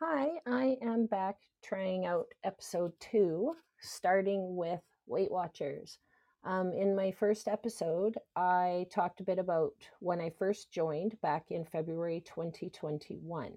Hi, 0.00 0.30
I 0.46 0.78
am 0.80 1.06
back 1.06 1.38
trying 1.60 2.06
out 2.06 2.32
episode 2.44 2.92
two, 3.00 3.56
starting 3.80 4.54
with 4.54 4.78
Weight 5.08 5.28
Watchers. 5.28 5.98
Um, 6.44 6.72
in 6.72 6.94
my 6.94 7.10
first 7.10 7.48
episode, 7.48 8.16
I 8.36 8.86
talked 8.92 9.18
a 9.18 9.24
bit 9.24 9.40
about 9.40 9.72
when 9.98 10.20
I 10.20 10.30
first 10.30 10.70
joined 10.70 11.20
back 11.20 11.50
in 11.50 11.64
February 11.64 12.22
2021. 12.24 13.56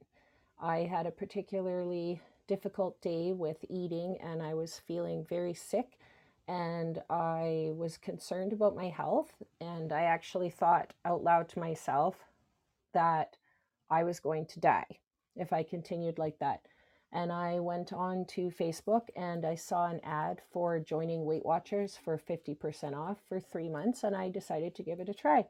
I 0.59 0.77
had 0.79 1.05
a 1.05 1.11
particularly 1.11 2.19
difficult 2.47 2.99
day 3.03 3.33
with 3.33 3.63
eating 3.69 4.17
and 4.19 4.41
I 4.41 4.55
was 4.55 4.81
feeling 4.87 5.23
very 5.29 5.53
sick 5.53 5.99
and 6.47 7.03
I 7.07 7.69
was 7.75 7.99
concerned 7.99 8.51
about 8.51 8.75
my 8.75 8.89
health. 8.89 9.31
And 9.59 9.93
I 9.93 10.05
actually 10.05 10.49
thought 10.49 10.95
out 11.05 11.23
loud 11.23 11.49
to 11.49 11.59
myself 11.59 12.15
that 12.95 13.37
I 13.91 14.03
was 14.03 14.19
going 14.19 14.47
to 14.47 14.59
die 14.59 15.00
if 15.35 15.53
I 15.53 15.63
continued 15.63 16.17
like 16.17 16.39
that. 16.39 16.61
And 17.13 17.31
I 17.31 17.59
went 17.59 17.91
on 17.91 18.25
to 18.29 18.51
Facebook 18.51 19.07
and 19.15 19.45
I 19.45 19.55
saw 19.55 19.87
an 19.87 19.99
ad 20.03 20.41
for 20.51 20.79
joining 20.79 21.25
Weight 21.25 21.45
Watchers 21.45 21.97
for 22.01 22.17
50% 22.17 22.95
off 22.95 23.17
for 23.27 23.39
three 23.39 23.67
months, 23.67 24.03
and 24.03 24.15
I 24.15 24.29
decided 24.29 24.75
to 24.75 24.83
give 24.83 24.99
it 24.99 25.09
a 25.09 25.13
try. 25.13 25.47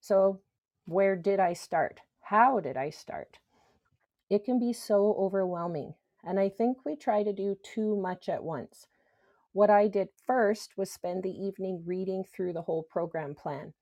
So, 0.00 0.40
where 0.84 1.16
did 1.16 1.40
I 1.40 1.54
start? 1.54 2.00
How 2.20 2.60
did 2.60 2.76
I 2.76 2.90
start? 2.90 3.38
It 4.28 4.44
can 4.44 4.58
be 4.58 4.72
so 4.72 5.14
overwhelming, 5.18 5.94
and 6.24 6.38
I 6.38 6.48
think 6.48 6.84
we 6.84 6.96
try 6.96 7.22
to 7.22 7.32
do 7.32 7.56
too 7.62 7.96
much 7.96 8.28
at 8.28 8.44
once. 8.44 8.86
What 9.52 9.70
I 9.70 9.88
did 9.88 10.08
first 10.26 10.76
was 10.76 10.90
spend 10.90 11.22
the 11.22 11.30
evening 11.30 11.84
reading 11.86 12.24
through 12.24 12.54
the 12.54 12.62
whole 12.62 12.82
program 12.82 13.34
plan. 13.34 13.74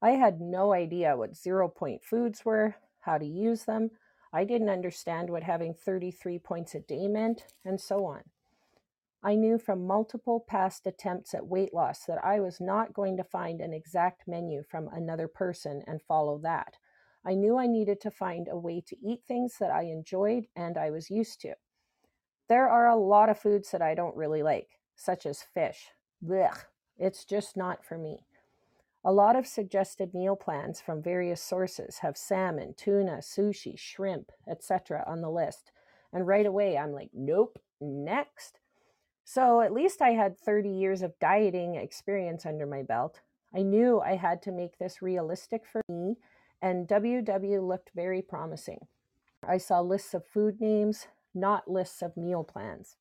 I 0.00 0.12
had 0.12 0.40
no 0.40 0.72
idea 0.72 1.16
what 1.16 1.36
zero 1.36 1.68
point 1.68 2.02
foods 2.04 2.44
were, 2.44 2.76
how 3.00 3.18
to 3.18 3.24
use 3.24 3.64
them, 3.64 3.90
I 4.32 4.44
didn't 4.44 4.70
understand 4.70 5.28
what 5.28 5.42
having 5.42 5.74
33 5.74 6.38
points 6.38 6.74
a 6.74 6.80
day 6.80 7.06
meant, 7.08 7.44
and 7.64 7.80
so 7.80 8.06
on. 8.06 8.22
I 9.22 9.36
knew 9.36 9.58
from 9.58 9.86
multiple 9.86 10.40
past 10.40 10.86
attempts 10.86 11.32
at 11.32 11.46
weight 11.46 11.72
loss 11.72 12.06
that 12.06 12.24
I 12.24 12.40
was 12.40 12.60
not 12.60 12.92
going 12.92 13.16
to 13.18 13.24
find 13.24 13.60
an 13.60 13.72
exact 13.72 14.26
menu 14.26 14.62
from 14.68 14.88
another 14.88 15.28
person 15.28 15.82
and 15.86 16.02
follow 16.02 16.38
that. 16.38 16.76
I 17.24 17.34
knew 17.34 17.56
I 17.56 17.68
needed 17.68 18.00
to 18.00 18.10
find 18.10 18.48
a 18.50 18.58
way 18.58 18.82
to 18.88 18.96
eat 19.00 19.20
things 19.28 19.56
that 19.60 19.70
I 19.70 19.84
enjoyed 19.84 20.46
and 20.56 20.76
I 20.76 20.90
was 20.90 21.08
used 21.08 21.40
to. 21.42 21.54
There 22.48 22.68
are 22.68 22.88
a 22.88 22.96
lot 22.96 23.28
of 23.28 23.38
foods 23.38 23.70
that 23.70 23.82
I 23.82 23.94
don't 23.94 24.16
really 24.16 24.42
like, 24.42 24.80
such 24.96 25.24
as 25.24 25.42
fish. 25.54 25.90
Blech, 26.24 26.64
it's 26.98 27.24
just 27.24 27.56
not 27.56 27.84
for 27.84 27.96
me. 27.96 28.26
A 29.04 29.12
lot 29.12 29.34
of 29.34 29.48
suggested 29.48 30.14
meal 30.14 30.36
plans 30.36 30.80
from 30.80 31.02
various 31.02 31.42
sources 31.42 31.98
have 31.98 32.16
salmon, 32.16 32.74
tuna, 32.76 33.18
sushi, 33.18 33.76
shrimp, 33.76 34.30
etc. 34.48 35.02
on 35.06 35.20
the 35.20 35.30
list. 35.30 35.72
And 36.12 36.26
right 36.26 36.46
away, 36.46 36.78
I'm 36.78 36.92
like, 36.92 37.10
nope, 37.12 37.58
next. 37.80 38.60
So 39.24 39.60
at 39.60 39.72
least 39.72 40.02
I 40.02 40.10
had 40.10 40.38
30 40.38 40.68
years 40.68 41.02
of 41.02 41.18
dieting 41.18 41.74
experience 41.74 42.46
under 42.46 42.66
my 42.66 42.82
belt. 42.82 43.20
I 43.54 43.62
knew 43.62 44.00
I 44.00 44.16
had 44.16 44.40
to 44.42 44.52
make 44.52 44.78
this 44.78 45.02
realistic 45.02 45.66
for 45.66 45.82
me, 45.88 46.16
and 46.60 46.86
WW 46.86 47.66
looked 47.66 47.90
very 47.94 48.22
promising. 48.22 48.86
I 49.46 49.58
saw 49.58 49.80
lists 49.80 50.14
of 50.14 50.24
food 50.24 50.60
names, 50.60 51.08
not 51.34 51.68
lists 51.68 52.02
of 52.02 52.16
meal 52.16 52.44
plans. 52.44 52.96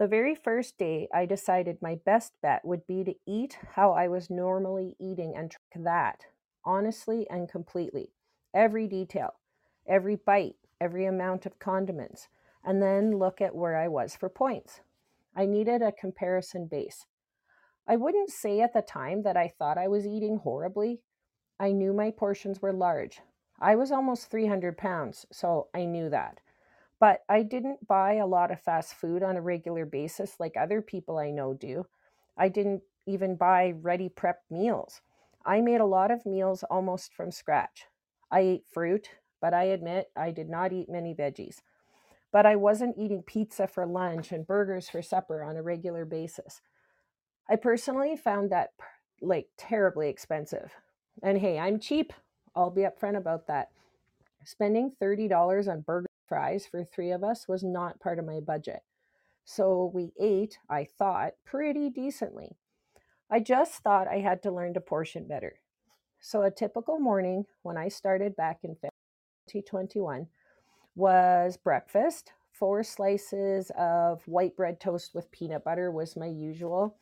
The 0.00 0.08
very 0.08 0.34
first 0.34 0.78
day, 0.78 1.08
I 1.12 1.26
decided 1.26 1.82
my 1.82 1.96
best 2.06 2.32
bet 2.40 2.64
would 2.64 2.86
be 2.86 3.04
to 3.04 3.14
eat 3.26 3.58
how 3.74 3.92
I 3.92 4.08
was 4.08 4.30
normally 4.30 4.96
eating 4.98 5.34
and 5.36 5.50
track 5.50 5.84
that, 5.84 6.24
honestly 6.64 7.28
and 7.28 7.50
completely. 7.50 8.14
Every 8.54 8.88
detail, 8.88 9.34
every 9.86 10.16
bite, 10.16 10.56
every 10.80 11.04
amount 11.04 11.44
of 11.44 11.58
condiments, 11.58 12.28
and 12.64 12.82
then 12.82 13.18
look 13.18 13.42
at 13.42 13.54
where 13.54 13.76
I 13.76 13.88
was 13.88 14.16
for 14.16 14.30
points. 14.30 14.80
I 15.36 15.44
needed 15.44 15.82
a 15.82 15.92
comparison 15.92 16.66
base. 16.66 17.04
I 17.86 17.96
wouldn't 17.96 18.30
say 18.30 18.62
at 18.62 18.72
the 18.72 18.80
time 18.80 19.22
that 19.24 19.36
I 19.36 19.48
thought 19.48 19.76
I 19.76 19.88
was 19.88 20.06
eating 20.06 20.38
horribly. 20.38 21.02
I 21.58 21.72
knew 21.72 21.92
my 21.92 22.10
portions 22.10 22.62
were 22.62 22.72
large. 22.72 23.20
I 23.60 23.76
was 23.76 23.92
almost 23.92 24.30
300 24.30 24.78
pounds, 24.78 25.26
so 25.30 25.68
I 25.74 25.84
knew 25.84 26.08
that. 26.08 26.40
But 27.00 27.20
I 27.30 27.42
didn't 27.42 27.88
buy 27.88 28.14
a 28.14 28.26
lot 28.26 28.50
of 28.50 28.60
fast 28.60 28.94
food 28.94 29.22
on 29.22 29.36
a 29.36 29.42
regular 29.42 29.86
basis 29.86 30.38
like 30.38 30.56
other 30.56 30.82
people 30.82 31.18
I 31.18 31.30
know 31.30 31.54
do. 31.54 31.86
I 32.36 32.48
didn't 32.48 32.82
even 33.06 33.36
buy 33.36 33.72
ready 33.80 34.10
prepped 34.10 34.50
meals. 34.50 35.00
I 35.44 35.62
made 35.62 35.80
a 35.80 35.86
lot 35.86 36.10
of 36.10 36.26
meals 36.26 36.62
almost 36.70 37.14
from 37.14 37.32
scratch. 37.32 37.86
I 38.30 38.40
ate 38.40 38.64
fruit, 38.70 39.08
but 39.40 39.54
I 39.54 39.64
admit 39.64 40.10
I 40.14 40.30
did 40.30 40.50
not 40.50 40.74
eat 40.74 40.90
many 40.90 41.14
veggies. 41.14 41.62
But 42.32 42.44
I 42.44 42.56
wasn't 42.56 42.98
eating 42.98 43.22
pizza 43.22 43.66
for 43.66 43.86
lunch 43.86 44.30
and 44.30 44.46
burgers 44.46 44.88
for 44.90 45.00
supper 45.00 45.42
on 45.42 45.56
a 45.56 45.62
regular 45.62 46.04
basis. 46.04 46.60
I 47.48 47.56
personally 47.56 48.14
found 48.16 48.50
that 48.50 48.70
like 49.22 49.48
terribly 49.56 50.08
expensive. 50.10 50.72
And 51.22 51.38
hey, 51.38 51.58
I'm 51.58 51.80
cheap. 51.80 52.12
I'll 52.54 52.70
be 52.70 52.82
upfront 52.82 53.16
about 53.16 53.46
that. 53.48 53.70
Spending 54.44 54.92
$30 55.02 55.66
on 55.66 55.80
burgers 55.80 56.09
fries 56.30 56.64
for 56.64 56.84
three 56.84 57.10
of 57.10 57.22
us 57.22 57.48
was 57.48 57.62
not 57.62 58.00
part 58.00 58.18
of 58.18 58.24
my 58.24 58.40
budget. 58.40 58.80
So 59.44 59.90
we 59.92 60.12
ate, 60.18 60.58
I 60.70 60.84
thought, 60.84 61.32
pretty 61.44 61.90
decently. 61.90 62.56
I 63.28 63.40
just 63.40 63.82
thought 63.82 64.06
I 64.08 64.20
had 64.20 64.42
to 64.44 64.52
learn 64.52 64.74
to 64.74 64.80
portion 64.80 65.26
better. 65.26 65.56
So 66.20 66.42
a 66.42 66.50
typical 66.50 67.00
morning 67.00 67.46
when 67.62 67.76
I 67.76 67.88
started 67.88 68.36
back 68.36 68.60
in 68.62 68.76
2021 68.76 70.28
was 70.94 71.56
breakfast. 71.56 72.32
Four 72.52 72.84
slices 72.84 73.72
of 73.76 74.22
white 74.26 74.56
bread 74.56 74.78
toast 74.78 75.14
with 75.14 75.32
peanut 75.32 75.64
butter 75.64 75.90
was 75.90 76.16
my 76.16 76.26
usual. 76.26 76.96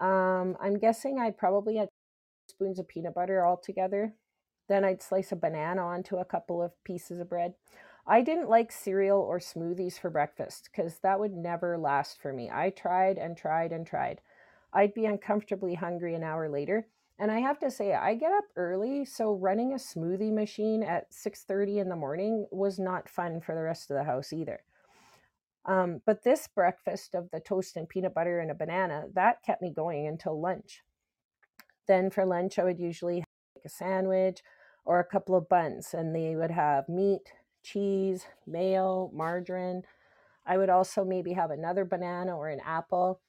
Um, 0.00 0.56
I'm 0.60 0.78
guessing 0.78 1.18
I 1.18 1.30
probably 1.30 1.76
had 1.76 1.88
spoons 2.48 2.78
of 2.78 2.88
peanut 2.88 3.14
butter 3.14 3.44
altogether. 3.44 4.14
Then 4.68 4.84
I'd 4.84 5.02
slice 5.02 5.32
a 5.32 5.36
banana 5.36 5.82
onto 5.82 6.16
a 6.16 6.24
couple 6.24 6.62
of 6.62 6.72
pieces 6.84 7.20
of 7.20 7.28
bread. 7.28 7.54
I 8.06 8.22
didn't 8.22 8.48
like 8.48 8.72
cereal 8.72 9.20
or 9.20 9.38
smoothies 9.38 9.98
for 9.98 10.10
breakfast 10.10 10.70
because 10.70 10.98
that 10.98 11.20
would 11.20 11.32
never 11.32 11.78
last 11.78 12.20
for 12.20 12.32
me. 12.32 12.50
I 12.52 12.70
tried 12.70 13.18
and 13.18 13.36
tried 13.36 13.72
and 13.72 13.86
tried. 13.86 14.20
I'd 14.72 14.94
be 14.94 15.06
uncomfortably 15.06 15.74
hungry 15.74 16.14
an 16.14 16.24
hour 16.24 16.48
later. 16.48 16.86
And 17.18 17.30
I 17.30 17.40
have 17.40 17.58
to 17.58 17.70
say, 17.70 17.92
I 17.92 18.14
get 18.14 18.32
up 18.32 18.44
early, 18.56 19.04
so 19.04 19.34
running 19.34 19.72
a 19.72 19.76
smoothie 19.76 20.32
machine 20.32 20.82
at 20.82 21.12
6:30 21.12 21.78
in 21.78 21.90
the 21.90 21.96
morning 21.96 22.46
was 22.50 22.78
not 22.78 23.10
fun 23.10 23.42
for 23.42 23.54
the 23.54 23.62
rest 23.62 23.90
of 23.90 23.96
the 23.96 24.04
house 24.04 24.32
either. 24.32 24.62
Um, 25.66 26.00
but 26.06 26.22
this 26.22 26.48
breakfast 26.48 27.14
of 27.14 27.30
the 27.30 27.40
toast 27.40 27.76
and 27.76 27.86
peanut 27.86 28.14
butter 28.14 28.40
and 28.40 28.50
a 28.50 28.54
banana 28.54 29.04
that 29.12 29.42
kept 29.42 29.60
me 29.60 29.70
going 29.70 30.06
until 30.06 30.40
lunch. 30.40 30.82
Then 31.86 32.10
for 32.10 32.24
lunch, 32.24 32.58
I 32.58 32.64
would 32.64 32.78
usually 32.78 33.18
have 33.18 33.64
a 33.64 33.68
sandwich 33.68 34.42
or 34.86 34.98
a 34.98 35.04
couple 35.04 35.34
of 35.34 35.48
buns, 35.48 35.92
and 35.92 36.14
they 36.14 36.34
would 36.36 36.50
have 36.50 36.88
meat, 36.88 37.32
cheese, 37.62 38.26
mayo, 38.46 39.10
margarine. 39.14 39.82
I 40.46 40.58
would 40.58 40.70
also 40.70 41.04
maybe 41.04 41.32
have 41.32 41.50
another 41.50 41.84
banana 41.84 42.36
or 42.36 42.48
an 42.48 42.60
apple. 42.64 43.20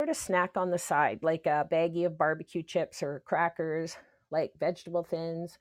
Sort 0.00 0.10
of 0.10 0.16
snack 0.16 0.56
on 0.56 0.70
the 0.70 0.78
side, 0.78 1.20
like 1.22 1.46
a 1.46 1.66
baggie 1.70 2.06
of 2.06 2.16
barbecue 2.16 2.62
chips 2.62 3.02
or 3.02 3.22
crackers, 3.26 3.96
like 4.30 4.52
vegetable 4.58 5.02
thins. 5.02 5.58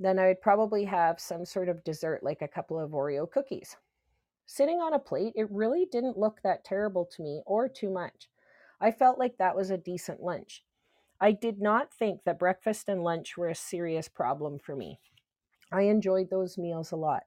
Then 0.00 0.18
I 0.18 0.28
would 0.28 0.40
probably 0.40 0.84
have 0.84 1.20
some 1.20 1.44
sort 1.44 1.68
of 1.68 1.84
dessert, 1.84 2.22
like 2.22 2.40
a 2.40 2.48
couple 2.48 2.78
of 2.78 2.92
Oreo 2.92 3.30
cookies. 3.30 3.76
Sitting 4.46 4.78
on 4.78 4.94
a 4.94 4.98
plate, 4.98 5.34
it 5.36 5.50
really 5.50 5.84
didn't 5.84 6.16
look 6.16 6.40
that 6.42 6.64
terrible 6.64 7.04
to 7.04 7.22
me 7.22 7.42
or 7.44 7.68
too 7.68 7.90
much. 7.90 8.30
I 8.80 8.90
felt 8.92 9.18
like 9.18 9.36
that 9.36 9.56
was 9.56 9.70
a 9.70 9.76
decent 9.76 10.22
lunch. 10.22 10.64
I 11.20 11.32
did 11.32 11.60
not 11.60 11.92
think 11.92 12.22
that 12.24 12.38
breakfast 12.38 12.88
and 12.88 13.02
lunch 13.02 13.36
were 13.36 13.48
a 13.48 13.54
serious 13.54 14.08
problem 14.08 14.58
for 14.58 14.76
me. 14.76 15.00
I 15.72 15.82
enjoyed 15.82 16.30
those 16.30 16.58
meals 16.58 16.92
a 16.92 16.96
lot. 16.96 17.24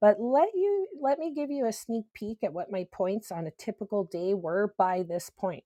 But 0.00 0.20
let 0.20 0.50
you 0.54 0.86
let 1.00 1.18
me 1.18 1.34
give 1.34 1.50
you 1.50 1.66
a 1.66 1.72
sneak 1.72 2.06
peek 2.14 2.38
at 2.42 2.52
what 2.52 2.70
my 2.70 2.86
points 2.90 3.32
on 3.32 3.46
a 3.46 3.52
typical 3.52 4.04
day 4.04 4.34
were 4.34 4.74
by 4.78 5.02
this 5.02 5.30
point. 5.30 5.64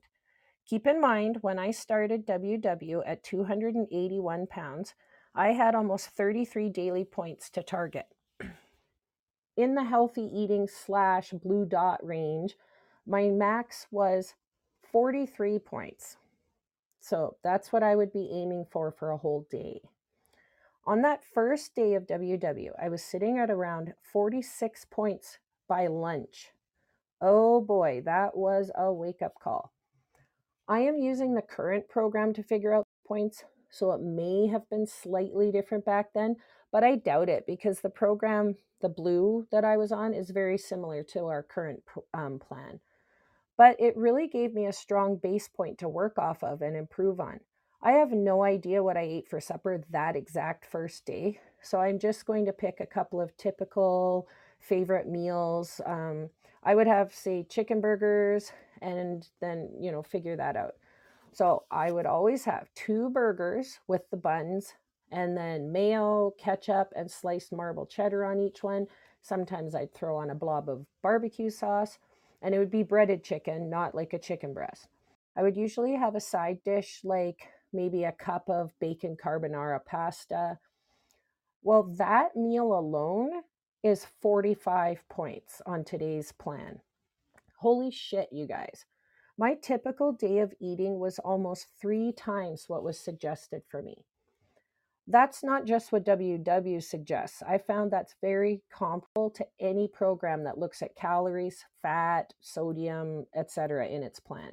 Keep 0.66 0.86
in 0.86 1.00
mind 1.00 1.38
when 1.40 1.58
I 1.58 1.70
started 1.70 2.26
WW 2.26 3.02
at 3.04 3.24
281 3.24 4.46
pounds, 4.46 4.94
I 5.34 5.52
had 5.52 5.74
almost 5.74 6.08
33 6.08 6.70
daily 6.70 7.04
points 7.04 7.50
to 7.50 7.62
target. 7.62 8.06
In 9.56 9.74
the 9.74 9.84
healthy 9.84 10.22
eating 10.22 10.66
slash 10.66 11.30
blue 11.30 11.66
dot 11.66 12.04
range, 12.04 12.56
my 13.06 13.28
max 13.28 13.86
was 13.90 14.34
43 14.90 15.58
points. 15.58 16.16
So 17.00 17.36
that's 17.42 17.72
what 17.72 17.82
I 17.82 17.96
would 17.96 18.12
be 18.12 18.30
aiming 18.32 18.66
for 18.70 18.92
for 18.92 19.10
a 19.10 19.18
whole 19.18 19.46
day. 19.50 19.82
On 20.84 21.02
that 21.02 21.24
first 21.24 21.76
day 21.76 21.94
of 21.94 22.08
WW, 22.08 22.70
I 22.80 22.88
was 22.88 23.04
sitting 23.04 23.38
at 23.38 23.50
around 23.50 23.94
46 24.12 24.84
points 24.90 25.38
by 25.68 25.86
lunch. 25.86 26.50
Oh 27.20 27.60
boy, 27.60 28.02
that 28.04 28.36
was 28.36 28.72
a 28.76 28.92
wake 28.92 29.22
up 29.22 29.34
call. 29.40 29.72
I 30.66 30.80
am 30.80 30.98
using 30.98 31.34
the 31.34 31.42
current 31.42 31.88
program 31.88 32.32
to 32.34 32.42
figure 32.42 32.74
out 32.74 32.84
points, 33.06 33.44
so 33.70 33.92
it 33.92 34.00
may 34.00 34.48
have 34.48 34.68
been 34.70 34.88
slightly 34.88 35.52
different 35.52 35.84
back 35.84 36.12
then, 36.14 36.36
but 36.72 36.82
I 36.82 36.96
doubt 36.96 37.28
it 37.28 37.44
because 37.46 37.80
the 37.80 37.88
program, 37.88 38.56
the 38.80 38.88
blue 38.88 39.46
that 39.52 39.64
I 39.64 39.76
was 39.76 39.92
on, 39.92 40.14
is 40.14 40.30
very 40.30 40.58
similar 40.58 41.04
to 41.12 41.26
our 41.26 41.44
current 41.44 41.84
um, 42.12 42.40
plan. 42.40 42.80
But 43.56 43.76
it 43.78 43.96
really 43.96 44.26
gave 44.26 44.52
me 44.52 44.66
a 44.66 44.72
strong 44.72 45.14
base 45.16 45.46
point 45.46 45.78
to 45.78 45.88
work 45.88 46.18
off 46.18 46.42
of 46.42 46.60
and 46.60 46.76
improve 46.76 47.20
on. 47.20 47.38
I 47.84 47.92
have 47.92 48.12
no 48.12 48.44
idea 48.44 48.82
what 48.82 48.96
I 48.96 49.02
ate 49.02 49.28
for 49.28 49.40
supper 49.40 49.82
that 49.90 50.14
exact 50.14 50.66
first 50.66 51.04
day, 51.04 51.40
so 51.60 51.80
I'm 51.80 51.98
just 51.98 52.26
going 52.26 52.46
to 52.46 52.52
pick 52.52 52.78
a 52.78 52.86
couple 52.86 53.20
of 53.20 53.36
typical 53.36 54.28
favorite 54.60 55.08
meals. 55.08 55.80
Um, 55.84 56.30
I 56.62 56.76
would 56.76 56.86
have, 56.86 57.12
say, 57.12 57.44
chicken 57.48 57.80
burgers 57.80 58.52
and 58.80 59.28
then, 59.40 59.68
you 59.80 59.90
know, 59.90 60.00
figure 60.00 60.36
that 60.36 60.56
out. 60.56 60.76
So 61.32 61.64
I 61.72 61.90
would 61.90 62.06
always 62.06 62.44
have 62.44 62.72
two 62.76 63.10
burgers 63.10 63.80
with 63.88 64.08
the 64.10 64.16
buns 64.16 64.74
and 65.10 65.36
then 65.36 65.72
mayo, 65.72 66.34
ketchup, 66.38 66.92
and 66.94 67.10
sliced 67.10 67.52
marble 67.52 67.86
cheddar 67.86 68.24
on 68.24 68.38
each 68.38 68.62
one. 68.62 68.86
Sometimes 69.22 69.74
I'd 69.74 69.92
throw 69.92 70.16
on 70.16 70.30
a 70.30 70.36
blob 70.36 70.68
of 70.68 70.86
barbecue 71.02 71.50
sauce, 71.50 71.98
and 72.42 72.54
it 72.54 72.58
would 72.60 72.70
be 72.70 72.84
breaded 72.84 73.24
chicken, 73.24 73.68
not 73.68 73.94
like 73.94 74.12
a 74.12 74.18
chicken 74.20 74.54
breast. 74.54 74.86
I 75.36 75.42
would 75.42 75.56
usually 75.56 75.96
have 75.96 76.14
a 76.14 76.20
side 76.20 76.62
dish 76.64 77.00
like 77.02 77.48
maybe 77.72 78.04
a 78.04 78.12
cup 78.12 78.48
of 78.48 78.78
bacon 78.80 79.16
carbonara 79.22 79.84
pasta. 79.84 80.58
Well, 81.62 81.84
that 81.98 82.36
meal 82.36 82.72
alone 82.72 83.42
is 83.82 84.06
45 84.20 85.08
points 85.08 85.60
on 85.66 85.84
today's 85.84 86.32
plan. 86.32 86.80
Holy 87.58 87.90
shit, 87.90 88.28
you 88.32 88.46
guys. 88.46 88.84
My 89.38 89.54
typical 89.54 90.12
day 90.12 90.38
of 90.38 90.54
eating 90.60 90.98
was 90.98 91.18
almost 91.18 91.66
three 91.80 92.12
times 92.12 92.64
what 92.68 92.84
was 92.84 92.98
suggested 92.98 93.62
for 93.68 93.82
me. 93.82 94.04
That's 95.08 95.42
not 95.42 95.66
just 95.66 95.90
what 95.90 96.04
WW 96.04 96.82
suggests. 96.82 97.42
I 97.42 97.58
found 97.58 97.90
that's 97.90 98.14
very 98.20 98.62
comparable 98.72 99.30
to 99.30 99.46
any 99.58 99.88
program 99.88 100.44
that 100.44 100.58
looks 100.58 100.80
at 100.80 100.94
calories, 100.94 101.64
fat, 101.82 102.34
sodium, 102.40 103.26
etc. 103.34 103.88
in 103.88 104.04
its 104.04 104.20
plan. 104.20 104.52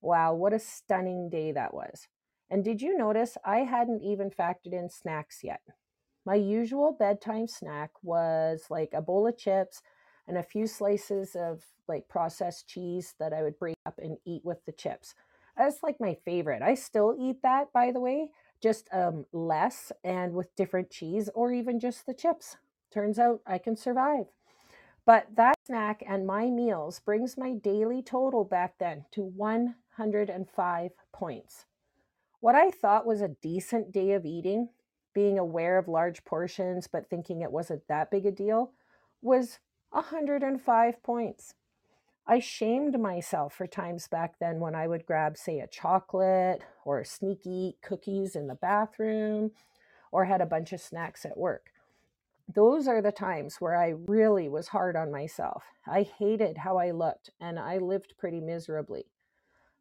Wow, 0.00 0.34
what 0.34 0.52
a 0.52 0.60
stunning 0.60 1.28
day 1.28 1.50
that 1.52 1.74
was. 1.74 2.06
And 2.50 2.64
did 2.64 2.80
you 2.80 2.96
notice 2.96 3.36
I 3.44 3.58
hadn't 3.58 4.02
even 4.02 4.30
factored 4.30 4.72
in 4.72 4.88
snacks 4.88 5.40
yet? 5.42 5.60
My 6.24 6.34
usual 6.34 6.96
bedtime 6.98 7.46
snack 7.46 7.90
was 8.02 8.64
like 8.70 8.90
a 8.92 9.02
bowl 9.02 9.26
of 9.26 9.36
chips 9.36 9.82
and 10.26 10.36
a 10.36 10.42
few 10.42 10.66
slices 10.66 11.34
of 11.34 11.64
like 11.88 12.08
processed 12.08 12.68
cheese 12.68 13.14
that 13.18 13.32
I 13.32 13.42
would 13.42 13.58
break 13.58 13.76
up 13.86 13.98
and 14.02 14.18
eat 14.26 14.44
with 14.44 14.64
the 14.64 14.72
chips. 14.72 15.14
That's 15.56 15.82
like 15.82 16.00
my 16.00 16.16
favorite. 16.24 16.62
I 16.62 16.74
still 16.74 17.16
eat 17.18 17.42
that, 17.42 17.72
by 17.72 17.92
the 17.92 18.00
way, 18.00 18.28
just 18.62 18.88
um, 18.92 19.26
less 19.32 19.90
and 20.04 20.34
with 20.34 20.54
different 20.54 20.90
cheese 20.90 21.28
or 21.34 21.52
even 21.52 21.80
just 21.80 22.06
the 22.06 22.14
chips. 22.14 22.56
Turns 22.92 23.18
out 23.18 23.40
I 23.46 23.58
can 23.58 23.76
survive. 23.76 24.26
But 25.04 25.26
that 25.36 25.54
snack 25.66 26.02
and 26.06 26.26
my 26.26 26.50
meals 26.50 27.00
brings 27.00 27.38
my 27.38 27.52
daily 27.52 28.02
total 28.02 28.44
back 28.44 28.74
then 28.78 29.06
to 29.12 29.22
105 29.22 30.90
points. 31.12 31.64
What 32.40 32.54
I 32.54 32.70
thought 32.70 33.06
was 33.06 33.20
a 33.20 33.28
decent 33.28 33.90
day 33.92 34.12
of 34.12 34.24
eating, 34.24 34.68
being 35.12 35.38
aware 35.38 35.76
of 35.78 35.88
large 35.88 36.24
portions 36.24 36.86
but 36.86 37.10
thinking 37.10 37.40
it 37.40 37.50
wasn't 37.50 37.88
that 37.88 38.10
big 38.10 38.26
a 38.26 38.30
deal, 38.30 38.72
was 39.20 39.58
105 39.90 41.02
points. 41.02 41.54
I 42.26 42.38
shamed 42.38 43.00
myself 43.00 43.54
for 43.54 43.66
times 43.66 44.06
back 44.06 44.38
then 44.38 44.60
when 44.60 44.74
I 44.74 44.86
would 44.86 45.06
grab, 45.06 45.36
say, 45.36 45.60
a 45.60 45.66
chocolate 45.66 46.62
or 46.84 47.02
sneaky 47.02 47.78
cookies 47.82 48.36
in 48.36 48.46
the 48.46 48.54
bathroom 48.54 49.50
or 50.12 50.26
had 50.26 50.40
a 50.40 50.46
bunch 50.46 50.72
of 50.72 50.80
snacks 50.80 51.24
at 51.24 51.38
work. 51.38 51.70
Those 52.54 52.86
are 52.86 53.02
the 53.02 53.12
times 53.12 53.56
where 53.60 53.74
I 53.74 53.94
really 54.06 54.48
was 54.48 54.68
hard 54.68 54.94
on 54.94 55.10
myself. 55.10 55.64
I 55.86 56.02
hated 56.02 56.58
how 56.58 56.76
I 56.76 56.92
looked 56.92 57.30
and 57.40 57.58
I 57.58 57.78
lived 57.78 58.14
pretty 58.18 58.40
miserably. 58.40 59.06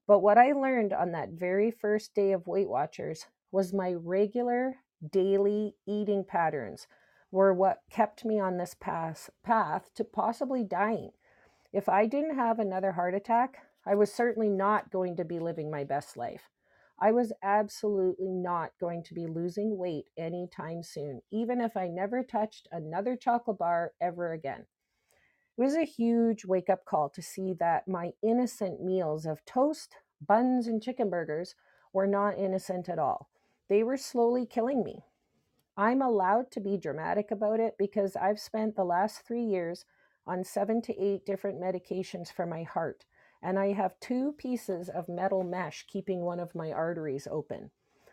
But 0.07 0.19
what 0.19 0.38
I 0.38 0.54
learned 0.54 0.94
on 0.94 1.12
that 1.12 1.31
very 1.31 1.69
first 1.69 2.15
day 2.15 2.31
of 2.31 2.48
Weight 2.48 2.69
Watchers 2.69 3.27
was 3.51 3.74
my 3.74 3.94
regular 3.94 4.77
daily 5.12 5.75
eating 5.86 6.24
patterns 6.24 6.88
were 7.30 7.54
what 7.54 7.81
kept 7.89 8.24
me 8.24 8.39
on 8.39 8.57
this 8.57 8.74
path, 8.74 9.30
path 9.44 9.94
to 9.95 10.06
possibly 10.06 10.63
dying. 10.63 11.12
If 11.74 11.89
I 11.89 12.06
didn't 12.06 12.36
have 12.36 12.57
another 12.57 12.94
heart 12.94 13.13
attack, 13.13 13.57
I 13.86 13.95
was 13.95 14.13
certainly 14.13 14.50
not 14.50 14.92
going 14.92 15.18
to 15.18 15.25
be 15.25 15.39
living 15.39 15.69
my 15.69 15.83
best 15.83 16.15
life. 16.15 16.50
I 17.00 17.12
was 17.12 17.33
absolutely 17.44 18.31
not 18.31 18.71
going 18.80 19.03
to 19.03 19.13
be 19.13 19.27
losing 19.27 19.77
weight 19.77 20.06
anytime 20.18 20.83
soon, 20.83 21.21
even 21.31 21.62
if 21.62 21.77
I 21.77 21.88
never 21.88 22.24
touched 22.24 22.68
another 22.71 23.15
chocolate 23.15 23.60
bar 23.60 23.92
ever 24.01 24.31
again. 24.31 24.65
It 25.57 25.63
was 25.63 25.75
a 25.75 25.86
huge 25.86 26.45
wake 26.45 26.69
up 26.69 26.86
call 26.86 27.09
to 27.09 27.21
see 27.21 27.54
that 27.54 27.88
my 27.88 28.13
innocent 28.21 28.83
meals 28.83 29.25
of 29.25 29.44
toast, 29.44 29.95
buns, 30.21 30.68
and 30.68 30.83
chicken 30.83 31.09
burgers 31.09 31.56
were 31.92 32.06
not 32.06 32.38
innocent 32.38 32.88
at 32.88 33.00
all. 33.00 33.27
They 33.68 33.81
were 33.81 33.98
slowly 33.98 34.45
killing 34.45 34.83
me. 34.83 35.04
I'm 35.75 36.01
allowed 36.01 36.51
to 36.51 36.59
be 36.59 36.77
dramatic 36.77 37.31
about 37.31 37.59
it 37.59 37.75
because 37.80 38.15
I've 38.15 38.39
spent 38.39 38.75
the 38.75 38.86
last 38.86 39.21
three 39.25 39.44
years 39.44 39.86
on 40.27 40.44
seven 40.44 40.80
to 40.83 41.04
eight 41.04 41.25
different 41.25 41.60
medications 41.60 42.31
for 42.31 42.45
my 42.45 42.62
heart, 42.62 43.06
and 43.42 43.57
I 43.57 43.74
have 43.74 44.00
two 44.00 44.33
pieces 44.38 44.89
of 44.89 45.10
metal 45.10 45.44
mesh 45.44 45.88
keeping 45.88 46.21
one 46.21 46.39
of 46.39 46.53
my 46.53 46.71
arteries 46.71 47.27
open. 47.31 47.71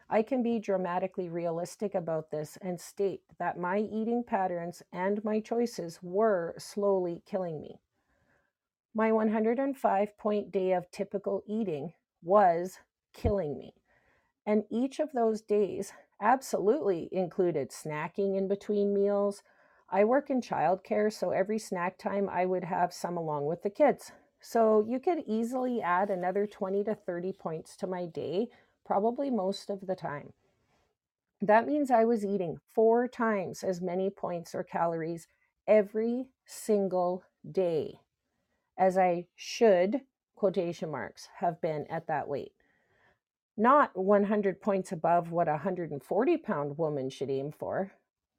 I 0.08 0.22
can 0.22 0.42
be 0.42 0.58
dramatically 0.58 1.28
realistic 1.28 1.94
about 1.94 2.30
this 2.30 2.58
and 2.60 2.80
state 2.80 3.22
that 3.38 3.58
my 3.58 3.78
eating 3.78 4.22
patterns 4.26 4.82
and 4.92 5.24
my 5.24 5.40
choices 5.40 5.98
were 6.02 6.54
slowly 6.58 7.22
killing 7.26 7.60
me. 7.60 7.80
My 8.94 9.10
105 9.10 10.18
point 10.18 10.52
day 10.52 10.72
of 10.72 10.90
typical 10.90 11.42
eating 11.46 11.92
was 12.22 12.78
killing 13.12 13.58
me. 13.58 13.74
And 14.46 14.64
each 14.70 15.00
of 15.00 15.12
those 15.12 15.40
days 15.40 15.92
absolutely 16.20 17.08
included 17.10 17.70
snacking 17.70 18.36
in 18.36 18.46
between 18.46 18.94
meals, 18.94 19.42
I 19.90 20.04
work 20.04 20.30
in 20.30 20.40
childcare, 20.40 21.12
so 21.12 21.30
every 21.30 21.58
snack 21.58 21.98
time 21.98 22.28
I 22.28 22.46
would 22.46 22.64
have 22.64 22.92
some 22.92 23.16
along 23.16 23.46
with 23.46 23.62
the 23.62 23.70
kids. 23.70 24.12
So 24.40 24.84
you 24.86 24.98
could 24.98 25.24
easily 25.26 25.80
add 25.80 26.10
another 26.10 26.46
20 26.46 26.84
to 26.84 26.94
30 26.94 27.32
points 27.32 27.76
to 27.76 27.86
my 27.86 28.06
day, 28.06 28.48
probably 28.84 29.30
most 29.30 29.70
of 29.70 29.86
the 29.86 29.96
time. 29.96 30.32
That 31.40 31.66
means 31.66 31.90
I 31.90 32.04
was 32.04 32.24
eating 32.24 32.58
four 32.72 33.08
times 33.08 33.62
as 33.62 33.80
many 33.80 34.10
points 34.10 34.54
or 34.54 34.62
calories 34.62 35.28
every 35.66 36.26
single 36.46 37.24
day 37.50 38.00
as 38.76 38.98
I 38.98 39.26
should, 39.34 40.00
quotation 40.34 40.90
marks, 40.90 41.28
have 41.38 41.60
been 41.60 41.86
at 41.88 42.06
that 42.08 42.28
weight. 42.28 42.52
Not 43.56 43.96
100 43.96 44.60
points 44.60 44.90
above 44.90 45.30
what 45.30 45.48
a 45.48 45.52
140 45.52 46.36
pound 46.38 46.76
woman 46.76 47.08
should 47.08 47.30
aim 47.30 47.52
for, 47.52 47.92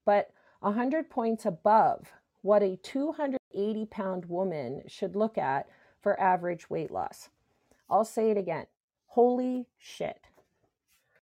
but 0.05 0.31
100 0.60 1.10
points 1.10 1.46
above 1.46 2.12
what 2.41 2.62
a 2.62 2.75
280 2.77 3.86
pound 3.86 4.25
woman 4.25 4.81
should 4.88 5.15
look 5.15 5.38
at 5.38 5.67
for 6.01 6.20
average 6.20 6.70
weight 6.70 6.91
loss. 6.91 7.29
I'll 7.89 8.05
say 8.05 8.29
it 8.29 8.38
again. 8.38 8.65
Holy 9.08 9.67
shit. 9.77 10.27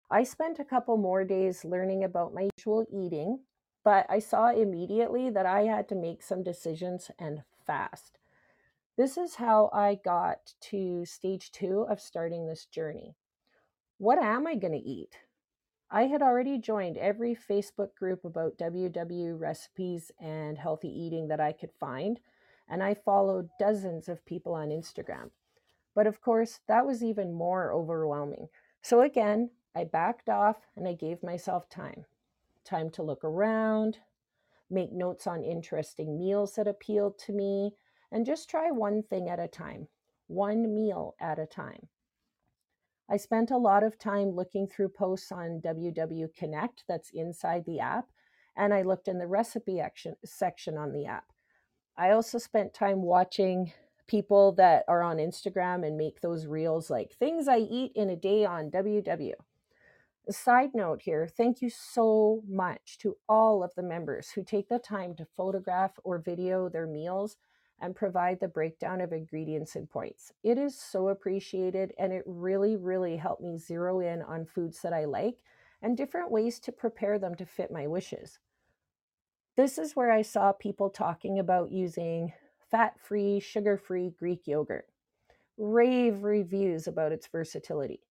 I 0.09 0.23
spent 0.23 0.59
a 0.59 0.65
couple 0.65 0.95
more 0.95 1.25
days 1.25 1.65
learning 1.65 2.03
about 2.05 2.33
my 2.33 2.49
usual 2.57 2.85
eating, 2.89 3.39
but 3.83 4.05
I 4.09 4.19
saw 4.19 4.49
immediately 4.51 5.29
that 5.29 5.45
I 5.45 5.63
had 5.63 5.89
to 5.89 5.95
make 5.95 6.23
some 6.23 6.43
decisions 6.43 7.11
and 7.19 7.43
fast. 7.65 8.17
This 8.97 9.17
is 9.17 9.35
how 9.35 9.69
I 9.73 9.99
got 10.03 10.53
to 10.71 11.05
stage 11.05 11.51
two 11.51 11.85
of 11.89 11.99
starting 11.99 12.47
this 12.47 12.65
journey. 12.65 13.15
What 13.97 14.17
am 14.17 14.47
I 14.47 14.55
going 14.55 14.73
to 14.73 14.79
eat? 14.79 15.17
I 15.91 16.03
had 16.03 16.21
already 16.21 16.57
joined 16.57 16.97
every 16.97 17.35
Facebook 17.35 17.93
group 17.95 18.23
about 18.23 18.57
WW 18.57 19.39
recipes 19.39 20.11
and 20.19 20.57
healthy 20.57 20.89
eating 20.89 21.27
that 21.27 21.39
I 21.39 21.51
could 21.51 21.71
find, 21.79 22.19
and 22.69 22.81
I 22.81 22.93
followed 22.93 23.49
dozens 23.59 24.07
of 24.07 24.25
people 24.25 24.53
on 24.53 24.69
Instagram. 24.69 25.31
But 25.93 26.07
of 26.07 26.21
course, 26.21 26.61
that 26.67 26.85
was 26.85 27.03
even 27.03 27.33
more 27.33 27.73
overwhelming. 27.73 28.47
So 28.81 29.01
again, 29.01 29.49
I 29.77 29.83
backed 29.83 30.27
off 30.27 30.57
and 30.75 30.87
I 30.87 30.93
gave 30.93 31.21
myself 31.21 31.69
time 31.69 32.05
time 32.65 32.89
to 32.89 33.03
look 33.03 33.23
around, 33.23 33.99
make 34.69 34.91
notes 34.91 35.25
on 35.25 35.43
interesting 35.43 36.17
meals 36.17 36.55
that 36.55 36.67
appealed 36.67 37.17
to 37.17 37.31
me, 37.31 37.71
and 38.11 38.25
just 38.25 38.49
try 38.49 38.71
one 38.71 39.03
thing 39.03 39.29
at 39.29 39.39
a 39.39 39.47
time, 39.47 39.87
one 40.25 40.73
meal 40.73 41.15
at 41.21 41.39
a 41.39 41.45
time. 41.45 41.87
I 43.09 43.15
spent 43.15 43.51
a 43.51 43.57
lot 43.57 43.83
of 43.83 43.97
time 43.97 44.31
looking 44.31 44.67
through 44.67 44.89
posts 44.89 45.31
on 45.31 45.61
WW 45.63 46.33
Connect 46.35 46.83
that's 46.89 47.11
inside 47.11 47.63
the 47.65 47.79
app, 47.79 48.07
and 48.57 48.73
I 48.73 48.81
looked 48.81 49.07
in 49.07 49.19
the 49.19 49.27
recipe 49.27 49.79
action, 49.79 50.15
section 50.25 50.77
on 50.77 50.91
the 50.91 51.05
app. 51.05 51.31
I 51.95 52.09
also 52.09 52.37
spent 52.37 52.73
time 52.73 53.01
watching 53.01 53.71
people 54.07 54.53
that 54.53 54.83
are 54.87 55.03
on 55.03 55.17
Instagram 55.17 55.85
and 55.85 55.97
make 55.97 56.19
those 56.19 56.47
reels 56.47 56.89
like 56.89 57.13
things 57.13 57.47
I 57.47 57.59
eat 57.59 57.91
in 57.95 58.09
a 58.09 58.15
day 58.15 58.43
on 58.45 58.71
WW. 58.71 59.33
A 60.29 60.33
side 60.33 60.71
note 60.73 61.03
here 61.03 61.25
thank 61.25 61.61
you 61.61 61.69
so 61.69 62.43
much 62.45 62.97
to 62.97 63.15
all 63.29 63.63
of 63.63 63.73
the 63.75 63.83
members 63.83 64.31
who 64.31 64.43
take 64.43 64.67
the 64.67 64.77
time 64.77 65.15
to 65.15 65.25
photograph 65.25 65.97
or 66.03 66.17
video 66.17 66.67
their 66.67 66.85
meals 66.85 67.37
and 67.79 67.95
provide 67.95 68.41
the 68.41 68.49
breakdown 68.49 68.99
of 68.99 69.13
ingredients 69.13 69.77
and 69.77 69.89
points. 69.89 70.33
It 70.43 70.57
is 70.57 70.77
so 70.77 71.07
appreciated 71.07 71.93
and 71.97 72.11
it 72.11 72.23
really, 72.25 72.75
really 72.75 73.15
helped 73.15 73.41
me 73.41 73.57
zero 73.57 74.01
in 74.01 74.21
on 74.21 74.45
foods 74.45 74.81
that 74.81 74.91
I 74.91 75.05
like 75.05 75.37
and 75.81 75.95
different 75.95 76.29
ways 76.29 76.59
to 76.59 76.73
prepare 76.73 77.17
them 77.17 77.35
to 77.35 77.45
fit 77.45 77.71
my 77.71 77.87
wishes. 77.87 78.39
This 79.55 79.77
is 79.77 79.95
where 79.95 80.11
I 80.11 80.23
saw 80.23 80.51
people 80.51 80.89
talking 80.89 81.39
about 81.39 81.71
using 81.71 82.33
fat 82.69 82.99
free, 82.99 83.39
sugar 83.39 83.77
free 83.77 84.09
Greek 84.09 84.45
yogurt. 84.45 84.89
Rave 85.57 86.23
reviews 86.23 86.85
about 86.85 87.13
its 87.13 87.27
versatility. 87.27 88.01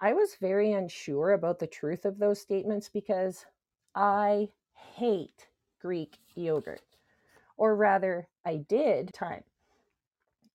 I 0.00 0.12
was 0.12 0.36
very 0.40 0.72
unsure 0.72 1.32
about 1.32 1.58
the 1.58 1.66
truth 1.66 2.04
of 2.04 2.18
those 2.18 2.40
statements 2.40 2.88
because 2.88 3.46
I 3.94 4.48
hate 4.96 5.48
Greek 5.80 6.18
yogurt 6.34 6.82
or 7.56 7.76
rather, 7.76 8.28
I 8.44 8.56
did 8.56 9.12
time. 9.12 9.44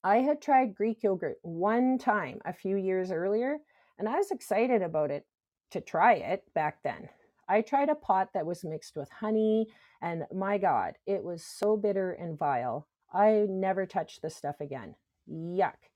I 0.04 0.18
had 0.18 0.42
tried 0.42 0.76
Greek 0.76 1.04
yogurt 1.04 1.38
one 1.42 1.98
time 1.98 2.40
a 2.46 2.54
few 2.54 2.78
years 2.78 3.12
earlier, 3.12 3.58
and 3.98 4.08
I 4.08 4.16
was 4.18 4.32
excited 4.32 4.82
about 4.82 5.12
it 5.12 5.26
to 5.72 5.82
try 5.82 6.14
it 6.14 6.44
back 6.54 6.84
then. 6.84 7.10
I 7.48 7.62
tried 7.62 7.90
a 7.90 7.96
pot 7.96 8.30
that 8.34 8.46
was 8.46 8.64
mixed 8.64 8.96
with 8.96 9.10
honey, 9.10 9.68
and 10.02 10.24
my 10.34 10.58
God, 10.58 10.94
it 11.06 11.24
was 11.24 11.44
so 11.44 11.76
bitter 11.76 12.12
and 12.12 12.38
vile. 12.38 12.88
I 13.12 13.46
never 13.50 13.86
touched 13.86 14.22
the 14.22 14.30
stuff 14.30 14.62
again. 14.62 14.96
Yuck. 15.30 15.89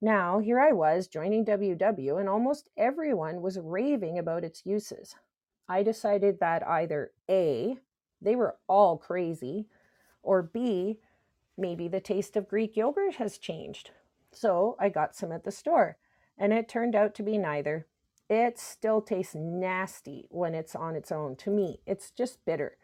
Now, 0.00 0.38
here 0.38 0.60
I 0.60 0.70
was 0.70 1.08
joining 1.08 1.44
WW, 1.44 2.20
and 2.20 2.28
almost 2.28 2.68
everyone 2.76 3.42
was 3.42 3.58
raving 3.58 4.16
about 4.16 4.44
its 4.44 4.64
uses. 4.64 5.16
I 5.68 5.82
decided 5.82 6.38
that 6.38 6.66
either 6.66 7.10
A, 7.28 7.78
they 8.22 8.36
were 8.36 8.56
all 8.68 8.96
crazy, 8.96 9.66
or 10.22 10.40
B, 10.40 11.00
maybe 11.56 11.88
the 11.88 12.00
taste 12.00 12.36
of 12.36 12.48
Greek 12.48 12.76
yogurt 12.76 13.16
has 13.16 13.38
changed. 13.38 13.90
So 14.30 14.76
I 14.78 14.88
got 14.88 15.16
some 15.16 15.32
at 15.32 15.42
the 15.42 15.50
store, 15.50 15.96
and 16.38 16.52
it 16.52 16.68
turned 16.68 16.94
out 16.94 17.12
to 17.16 17.24
be 17.24 17.36
neither. 17.36 17.88
It 18.30 18.56
still 18.56 19.00
tastes 19.00 19.34
nasty 19.34 20.28
when 20.30 20.54
it's 20.54 20.76
on 20.76 20.94
its 20.94 21.10
own 21.10 21.34
to 21.36 21.50
me. 21.50 21.80
It's 21.86 22.12
just 22.12 22.44
bitter. 22.44 22.76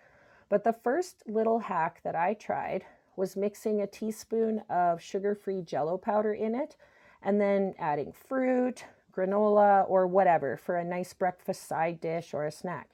But 0.49 0.64
the 0.64 0.73
first 0.73 1.23
little 1.28 1.61
hack 1.61 2.00
that 2.02 2.16
I 2.16 2.35
tried 2.35 2.85
was 3.14 3.37
mixing 3.37 3.80
a 3.80 3.87
teaspoon 3.87 4.62
of 4.68 5.00
sugar 5.00 5.37
free 5.37 5.62
jello 5.62 5.97
powder 5.97 6.35
in 6.35 6.56
it 6.56 6.76
and 7.25 7.40
then 7.40 7.75
adding 7.78 8.12
fruit, 8.12 8.85
granola, 9.12 9.88
or 9.88 10.07
whatever 10.07 10.57
for 10.57 10.76
a 10.76 10.85
nice 10.85 11.14
breakfast 11.14 11.66
side 11.66 12.00
dish 12.00 12.35
or 12.35 12.45
a 12.45 12.52
snack. 12.52 12.90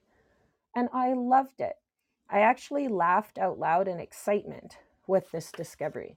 And 0.75 0.89
I 0.93 1.13
loved 1.13 1.61
it. 1.61 1.75
I 2.31 2.41
actually 2.41 2.87
laughed 2.87 3.39
out 3.39 3.59
loud 3.59 3.89
in 3.89 3.99
excitement 3.99 4.79
with 5.09 5.33
this 5.33 5.51
discovery. 5.51 6.17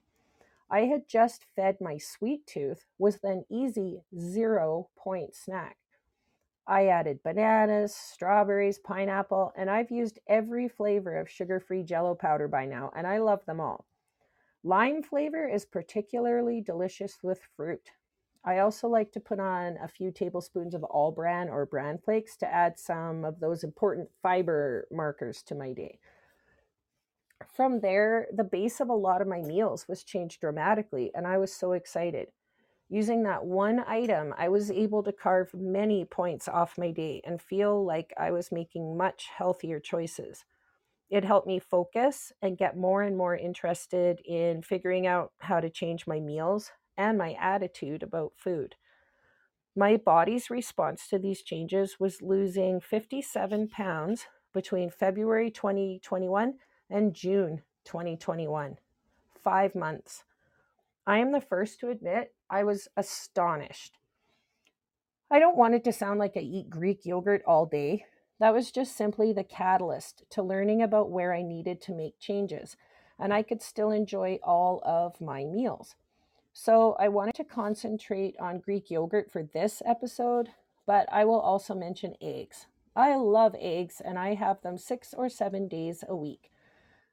I 0.70 0.82
had 0.82 1.08
just 1.08 1.44
fed 1.56 1.78
my 1.80 1.98
sweet 1.98 2.46
tooth 2.46 2.84
with 2.98 3.24
an 3.24 3.44
easy 3.50 4.02
zero 4.18 4.88
point 4.96 5.34
snack. 5.34 5.76
I 6.66 6.86
added 6.86 7.22
bananas, 7.22 7.94
strawberries, 7.94 8.78
pineapple, 8.78 9.52
and 9.56 9.68
I've 9.68 9.90
used 9.90 10.20
every 10.26 10.68
flavor 10.68 11.18
of 11.18 11.28
sugar 11.28 11.60
free 11.60 11.82
jello 11.82 12.14
powder 12.14 12.48
by 12.48 12.64
now, 12.64 12.90
and 12.96 13.06
I 13.06 13.18
love 13.18 13.44
them 13.44 13.60
all. 13.60 13.84
Lime 14.62 15.02
flavor 15.02 15.46
is 15.46 15.66
particularly 15.66 16.62
delicious 16.62 17.18
with 17.22 17.40
fruit. 17.54 17.90
I 18.44 18.58
also 18.58 18.88
like 18.88 19.10
to 19.12 19.20
put 19.20 19.40
on 19.40 19.78
a 19.82 19.88
few 19.88 20.12
tablespoons 20.12 20.74
of 20.74 20.84
all 20.84 21.12
bran 21.12 21.48
or 21.48 21.64
bran 21.64 21.98
flakes 21.98 22.36
to 22.38 22.46
add 22.46 22.78
some 22.78 23.24
of 23.24 23.40
those 23.40 23.64
important 23.64 24.10
fiber 24.22 24.86
markers 24.90 25.42
to 25.44 25.54
my 25.54 25.72
day. 25.72 25.98
From 27.46 27.80
there, 27.80 28.26
the 28.32 28.44
base 28.44 28.80
of 28.80 28.90
a 28.90 28.94
lot 28.94 29.22
of 29.22 29.28
my 29.28 29.40
meals 29.40 29.88
was 29.88 30.04
changed 30.04 30.40
dramatically, 30.40 31.10
and 31.14 31.26
I 31.26 31.38
was 31.38 31.54
so 31.54 31.72
excited. 31.72 32.28
Using 32.90 33.22
that 33.22 33.46
one 33.46 33.82
item, 33.86 34.34
I 34.36 34.50
was 34.50 34.70
able 34.70 35.02
to 35.04 35.12
carve 35.12 35.54
many 35.54 36.04
points 36.04 36.46
off 36.46 36.76
my 36.76 36.90
day 36.90 37.22
and 37.24 37.40
feel 37.40 37.84
like 37.84 38.12
I 38.18 38.30
was 38.30 38.52
making 38.52 38.96
much 38.96 39.30
healthier 39.34 39.80
choices. 39.80 40.44
It 41.08 41.24
helped 41.24 41.46
me 41.46 41.58
focus 41.58 42.32
and 42.42 42.58
get 42.58 42.76
more 42.76 43.02
and 43.02 43.16
more 43.16 43.36
interested 43.36 44.20
in 44.20 44.62
figuring 44.62 45.06
out 45.06 45.32
how 45.38 45.60
to 45.60 45.70
change 45.70 46.06
my 46.06 46.20
meals 46.20 46.70
and 46.96 47.18
my 47.18 47.36
attitude 47.40 48.02
about 48.02 48.32
food. 48.36 48.76
My 49.76 49.96
body's 49.96 50.50
response 50.50 51.08
to 51.08 51.18
these 51.18 51.42
changes 51.42 51.98
was 51.98 52.22
losing 52.22 52.80
57 52.80 53.68
pounds 53.68 54.26
between 54.52 54.88
February 54.88 55.50
2021 55.50 56.54
and 56.88 57.14
June 57.14 57.62
2021. 57.84 58.78
Five 59.42 59.74
months. 59.74 60.24
I 61.06 61.18
am 61.18 61.32
the 61.32 61.40
first 61.40 61.80
to 61.80 61.90
admit 61.90 62.32
I 62.48 62.64
was 62.64 62.88
astonished. 62.96 63.98
I 65.30 65.38
don't 65.38 65.56
want 65.56 65.74
it 65.74 65.84
to 65.84 65.92
sound 65.92 66.20
like 66.20 66.36
I 66.36 66.40
eat 66.40 66.70
Greek 66.70 67.04
yogurt 67.04 67.42
all 67.46 67.66
day. 67.66 68.04
That 68.38 68.54
was 68.54 68.70
just 68.70 68.96
simply 68.96 69.32
the 69.32 69.44
catalyst 69.44 70.22
to 70.30 70.42
learning 70.42 70.82
about 70.82 71.10
where 71.10 71.34
I 71.34 71.42
needed 71.42 71.80
to 71.82 71.92
make 71.92 72.18
changes, 72.20 72.76
and 73.18 73.34
I 73.34 73.42
could 73.42 73.62
still 73.62 73.90
enjoy 73.90 74.38
all 74.42 74.80
of 74.84 75.20
my 75.20 75.44
meals. 75.44 75.96
So 76.56 76.94
I 77.00 77.08
wanted 77.08 77.34
to 77.34 77.44
concentrate 77.44 78.36
on 78.38 78.60
Greek 78.60 78.88
yogurt 78.88 79.30
for 79.30 79.42
this 79.42 79.82
episode, 79.84 80.50
but 80.86 81.08
I 81.10 81.24
will 81.24 81.40
also 81.40 81.74
mention 81.74 82.14
eggs. 82.22 82.68
I 82.94 83.16
love 83.16 83.56
eggs 83.58 84.00
and 84.02 84.20
I 84.20 84.34
have 84.34 84.62
them 84.62 84.78
six 84.78 85.12
or 85.12 85.28
seven 85.28 85.66
days 85.66 86.04
a 86.08 86.14
week. 86.14 86.52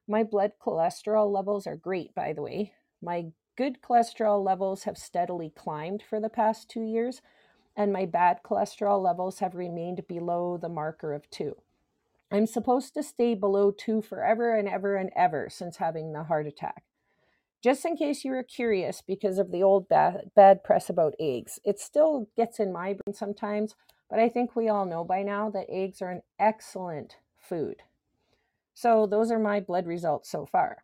My 0.06 0.22
blood 0.22 0.52
cholesterol 0.64 1.28
levels 1.28 1.66
are 1.66 1.74
great, 1.74 2.14
by 2.14 2.32
the 2.32 2.40
way. 2.40 2.74
My 3.02 3.32
good 3.56 3.82
cholesterol 3.82 4.44
levels 4.44 4.84
have 4.84 4.96
steadily 4.96 5.50
climbed 5.50 6.04
for 6.08 6.20
the 6.20 6.28
past 6.28 6.70
two 6.70 6.82
years, 6.82 7.20
and 7.76 7.92
my 7.92 8.06
bad 8.06 8.44
cholesterol 8.44 9.02
levels 9.02 9.40
have 9.40 9.56
remained 9.56 10.06
below 10.06 10.56
the 10.56 10.68
marker 10.68 11.12
of 11.12 11.28
two. 11.30 11.56
I'm 12.30 12.46
supposed 12.46 12.94
to 12.94 13.02
stay 13.02 13.34
below 13.34 13.72
two 13.72 14.02
forever 14.02 14.54
and 14.56 14.68
ever 14.68 14.94
and 14.94 15.10
ever 15.16 15.48
since 15.50 15.78
having 15.78 16.12
the 16.12 16.24
heart 16.24 16.46
attack. 16.46 16.84
Just 17.62 17.84
in 17.84 17.96
case 17.96 18.24
you 18.24 18.32
were 18.32 18.42
curious 18.42 19.02
because 19.06 19.38
of 19.38 19.52
the 19.52 19.62
old 19.62 19.88
bad, 19.88 20.30
bad 20.34 20.64
press 20.64 20.90
about 20.90 21.14
eggs, 21.20 21.60
it 21.64 21.78
still 21.78 22.28
gets 22.36 22.58
in 22.58 22.72
my 22.72 22.94
brain 22.94 23.14
sometimes, 23.14 23.76
but 24.10 24.18
I 24.18 24.28
think 24.28 24.56
we 24.56 24.68
all 24.68 24.84
know 24.84 25.04
by 25.04 25.22
now 25.22 25.48
that 25.50 25.66
eggs 25.70 26.02
are 26.02 26.10
an 26.10 26.22
excellent 26.40 27.18
food. 27.38 27.76
So 28.74 29.06
those 29.06 29.30
are 29.30 29.38
my 29.38 29.60
blood 29.60 29.86
results 29.86 30.28
so 30.28 30.44
far. 30.44 30.78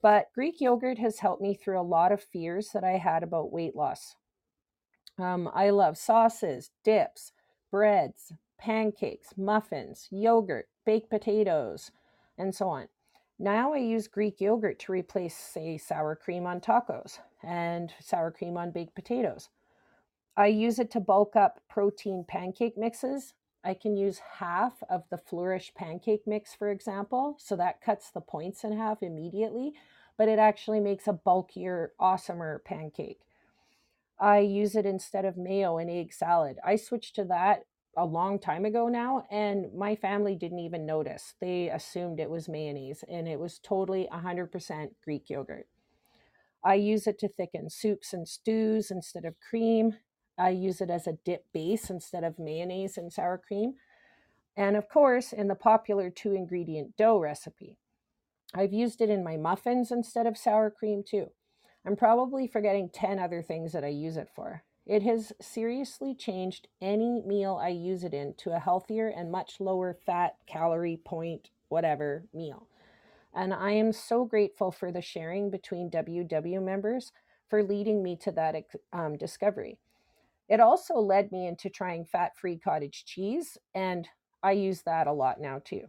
But 0.00 0.28
Greek 0.34 0.60
yogurt 0.60 0.98
has 0.98 1.18
helped 1.18 1.42
me 1.42 1.54
through 1.54 1.78
a 1.78 1.82
lot 1.82 2.10
of 2.10 2.22
fears 2.22 2.70
that 2.72 2.84
I 2.84 2.92
had 2.92 3.22
about 3.22 3.52
weight 3.52 3.76
loss. 3.76 4.16
Um, 5.18 5.50
I 5.52 5.70
love 5.70 5.98
sauces, 5.98 6.70
dips, 6.84 7.32
breads, 7.70 8.32
pancakes, 8.58 9.34
muffins, 9.36 10.08
yogurt, 10.10 10.68
baked 10.86 11.10
potatoes, 11.10 11.90
and 12.38 12.54
so 12.54 12.68
on. 12.68 12.88
Now 13.42 13.72
I 13.72 13.78
use 13.78 14.06
Greek 14.06 14.38
yogurt 14.38 14.78
to 14.80 14.92
replace, 14.92 15.34
say, 15.34 15.78
sour 15.78 16.14
cream 16.14 16.44
on 16.44 16.60
tacos 16.60 17.20
and 17.42 17.90
sour 17.98 18.30
cream 18.30 18.58
on 18.58 18.70
baked 18.70 18.94
potatoes. 18.94 19.48
I 20.36 20.48
use 20.48 20.78
it 20.78 20.90
to 20.90 21.00
bulk 21.00 21.36
up 21.36 21.58
protein 21.66 22.26
pancake 22.28 22.76
mixes. 22.76 23.32
I 23.64 23.72
can 23.72 23.96
use 23.96 24.20
half 24.40 24.82
of 24.90 25.04
the 25.08 25.16
Flourish 25.16 25.72
pancake 25.74 26.26
mix, 26.26 26.54
for 26.54 26.70
example, 26.70 27.36
so 27.38 27.56
that 27.56 27.80
cuts 27.80 28.10
the 28.10 28.20
points 28.20 28.62
in 28.62 28.76
half 28.76 29.02
immediately, 29.02 29.72
but 30.18 30.28
it 30.28 30.38
actually 30.38 30.80
makes 30.80 31.08
a 31.08 31.14
bulkier, 31.14 31.92
awesomer 31.98 32.62
pancake. 32.62 33.22
I 34.18 34.40
use 34.40 34.76
it 34.76 34.84
instead 34.84 35.24
of 35.24 35.38
mayo 35.38 35.78
and 35.78 35.88
egg 35.88 36.12
salad. 36.12 36.58
I 36.62 36.76
switched 36.76 37.14
to 37.14 37.24
that 37.24 37.64
a 38.00 38.04
long 38.04 38.38
time 38.38 38.64
ago 38.64 38.88
now 38.88 39.26
and 39.30 39.66
my 39.74 39.94
family 39.94 40.34
didn't 40.34 40.60
even 40.60 40.86
notice. 40.86 41.34
They 41.38 41.68
assumed 41.68 42.18
it 42.18 42.30
was 42.30 42.48
mayonnaise 42.48 43.04
and 43.10 43.28
it 43.28 43.38
was 43.38 43.58
totally 43.58 44.08
100% 44.10 44.88
greek 45.04 45.28
yogurt. 45.28 45.66
I 46.64 46.74
use 46.74 47.06
it 47.06 47.18
to 47.18 47.28
thicken 47.28 47.68
soups 47.68 48.14
and 48.14 48.26
stews 48.26 48.90
instead 48.90 49.26
of 49.26 49.34
cream. 49.38 49.96
I 50.38 50.48
use 50.48 50.80
it 50.80 50.88
as 50.88 51.06
a 51.06 51.18
dip 51.26 51.44
base 51.52 51.90
instead 51.90 52.24
of 52.24 52.38
mayonnaise 52.38 52.96
and 52.96 53.12
sour 53.12 53.36
cream. 53.36 53.74
And 54.56 54.76
of 54.76 54.88
course 54.88 55.34
in 55.34 55.48
the 55.48 55.54
popular 55.54 56.08
two 56.08 56.32
ingredient 56.32 56.96
dough 56.96 57.18
recipe. 57.18 57.76
I've 58.54 58.72
used 58.72 59.02
it 59.02 59.10
in 59.10 59.22
my 59.22 59.36
muffins 59.36 59.92
instead 59.92 60.26
of 60.26 60.38
sour 60.38 60.70
cream 60.70 61.04
too. 61.06 61.26
I'm 61.86 61.96
probably 61.96 62.46
forgetting 62.46 62.90
10 62.94 63.18
other 63.18 63.42
things 63.42 63.72
that 63.72 63.84
i 63.84 63.88
use 63.88 64.16
it 64.16 64.28
for 64.34 64.64
it 64.90 65.04
has 65.04 65.32
seriously 65.40 66.16
changed 66.16 66.66
any 66.82 67.22
meal 67.24 67.56
I 67.62 67.68
use 67.68 68.02
it 68.02 68.12
in 68.12 68.34
to 68.38 68.50
a 68.50 68.58
healthier 68.58 69.06
and 69.06 69.30
much 69.30 69.60
lower 69.60 69.94
fat, 69.94 70.34
calorie 70.48 70.98
point, 71.04 71.50
whatever 71.68 72.24
meal. 72.34 72.66
And 73.32 73.54
I 73.54 73.70
am 73.70 73.92
so 73.92 74.24
grateful 74.24 74.72
for 74.72 74.90
the 74.90 75.00
sharing 75.00 75.48
between 75.48 75.92
WW 75.92 76.60
members 76.60 77.12
for 77.48 77.62
leading 77.62 78.02
me 78.02 78.16
to 78.16 78.32
that 78.32 78.56
um, 78.92 79.16
discovery. 79.16 79.78
It 80.48 80.58
also 80.58 80.94
led 80.94 81.30
me 81.30 81.46
into 81.46 81.70
trying 81.70 82.04
fat 82.04 82.36
free 82.36 82.58
cottage 82.58 83.04
cheese, 83.04 83.58
and 83.72 84.08
I 84.42 84.52
use 84.52 84.82
that 84.82 85.06
a 85.06 85.12
lot 85.12 85.40
now 85.40 85.60
too. 85.64 85.84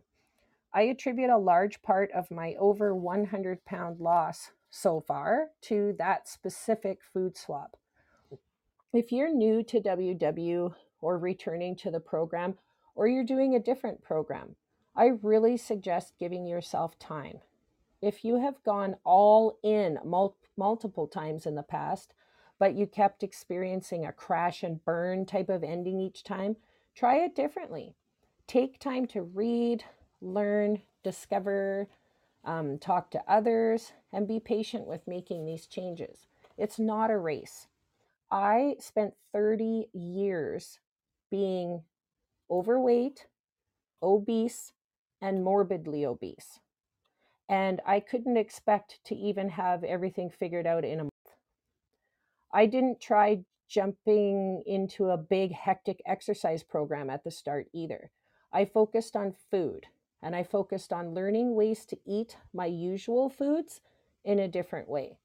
I 0.75 0.84
attribute 0.84 1.31
a 1.31 1.39
large 1.39 1.81
part 1.81 2.12
of 2.12 2.29
my 2.29 2.53
over 2.60 2.93
100 2.93 3.65
pound 3.65 4.00
loss 4.00 4.51
so 4.70 5.01
far 5.01 5.48
to 5.62 5.96
that 5.98 6.29
specific 6.29 7.00
food 7.12 7.36
swap. 7.36 7.77
If 8.94 9.14
you're 9.14 9.34
new 9.34 9.64
to 9.64 9.80
WW 9.80 10.74
or 11.00 11.18
returning 11.18 11.78
to 11.78 11.92
the 11.92 12.02
program, 12.02 12.58
or 12.94 13.08
you're 13.08 13.24
doing 13.24 13.56
a 13.56 13.60
different 13.60 14.02
program, 14.02 14.58
I 14.98 15.12
really 15.22 15.56
suggest 15.56 16.18
giving 16.20 16.46
yourself 16.46 17.00
time. 17.00 17.40
If 18.02 18.26
you 18.26 18.42
have 18.42 18.62
gone 18.64 18.98
all 19.06 19.58
in 19.64 19.98
mul- 20.04 20.36
multiple 20.58 21.08
times 21.08 21.46
in 21.46 21.56
the 21.56 21.64
past, 21.64 22.14
but 22.60 22.76
you 22.76 22.86
kept 22.86 23.24
experiencing 23.24 24.06
a 24.06 24.12
crash 24.12 24.62
and 24.62 24.84
burn 24.84 25.26
type 25.26 25.48
of 25.48 25.64
ending 25.64 26.02
each 26.02 26.26
time, 26.26 26.58
try 26.94 27.16
it 27.24 27.34
differently. 27.34 27.96
Take 28.46 28.78
time 28.78 29.08
to 29.08 29.22
read, 29.22 29.86
learn, 30.20 30.82
discover, 31.02 31.88
um, 32.44 32.78
talk 32.78 33.10
to 33.12 33.24
others, 33.26 33.94
and 34.12 34.28
be 34.28 34.42
patient 34.42 34.86
with 34.86 35.08
making 35.08 35.46
these 35.46 35.66
changes. 35.66 36.28
It's 36.58 36.78
not 36.78 37.10
a 37.10 37.18
race. 37.18 37.68
I 38.32 38.76
spent 38.80 39.14
30 39.34 39.88
years 39.94 40.80
being 41.30 41.84
overweight, 42.50 43.28
obese, 44.02 44.72
and 45.22 45.44
morbidly 45.44 46.06
obese. 46.06 46.60
And 47.50 47.82
I 47.86 48.00
couldn't 48.00 48.38
expect 48.38 49.00
to 49.06 49.16
even 49.16 49.50
have 49.50 49.84
everything 49.84 50.30
figured 50.30 50.66
out 50.66 50.86
in 50.86 51.00
a 51.00 51.04
month. 51.04 51.12
I 52.54 52.66
didn't 52.66 53.02
try 53.02 53.44
jumping 53.68 54.64
into 54.66 55.10
a 55.10 55.18
big, 55.18 55.52
hectic 55.52 56.02
exercise 56.06 56.64
program 56.64 57.10
at 57.10 57.24
the 57.24 57.32
start 57.32 57.68
either. 57.74 58.12
I 58.54 58.66
focused 58.66 59.16
on 59.16 59.36
food 59.50 59.88
and 60.22 60.36
I 60.36 60.44
focused 60.44 60.94
on 60.94 61.14
learning 61.14 61.56
ways 61.56 61.86
to 61.88 61.98
eat 62.06 62.38
my 62.54 62.66
usual 62.66 63.30
foods 63.30 63.82
in 64.24 64.40
a 64.40 64.48
different 64.48 64.90
way. 64.90 65.18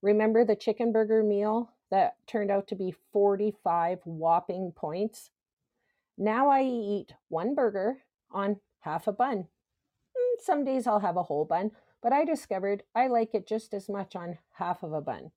Remember 0.00 0.44
the 0.44 0.56
chicken 0.56 0.92
burger 0.92 1.22
meal 1.22 1.70
that 1.92 2.16
turned 2.26 2.50
out 2.50 2.66
to 2.66 2.74
be 2.74 2.94
45 3.12 4.00
whopping 4.04 4.72
points? 4.74 5.30
Now 6.18 6.48
I 6.48 6.62
eat 6.62 7.12
one 7.28 7.54
burger 7.54 7.98
on 8.30 8.56
half 8.80 9.06
a 9.06 9.12
bun. 9.12 9.46
Mm, 10.16 10.40
some 10.42 10.64
days 10.64 10.86
I'll 10.86 11.00
have 11.00 11.16
a 11.16 11.22
whole 11.22 11.44
bun, 11.44 11.70
but 12.02 12.12
I 12.12 12.24
discovered 12.24 12.82
I 12.94 13.06
like 13.06 13.34
it 13.34 13.46
just 13.46 13.74
as 13.74 13.88
much 13.88 14.16
on 14.16 14.38
half 14.54 14.82
of 14.82 14.92
a 14.92 15.02
bun. 15.02 15.32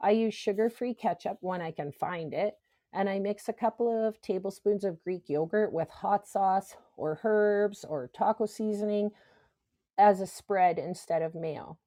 I 0.00 0.12
use 0.12 0.32
sugar 0.32 0.70
free 0.70 0.94
ketchup 0.94 1.38
when 1.40 1.60
I 1.60 1.72
can 1.72 1.92
find 1.92 2.32
it, 2.32 2.56
and 2.92 3.08
I 3.08 3.18
mix 3.18 3.48
a 3.48 3.52
couple 3.52 4.06
of 4.06 4.22
tablespoons 4.22 4.84
of 4.84 5.02
Greek 5.02 5.28
yogurt 5.28 5.72
with 5.72 5.90
hot 5.90 6.26
sauce 6.26 6.76
or 6.96 7.20
herbs 7.24 7.84
or 7.84 8.10
taco 8.14 8.46
seasoning 8.46 9.10
as 9.98 10.20
a 10.20 10.26
spread 10.26 10.78
instead 10.78 11.20
of 11.20 11.34
mayo. 11.34 11.78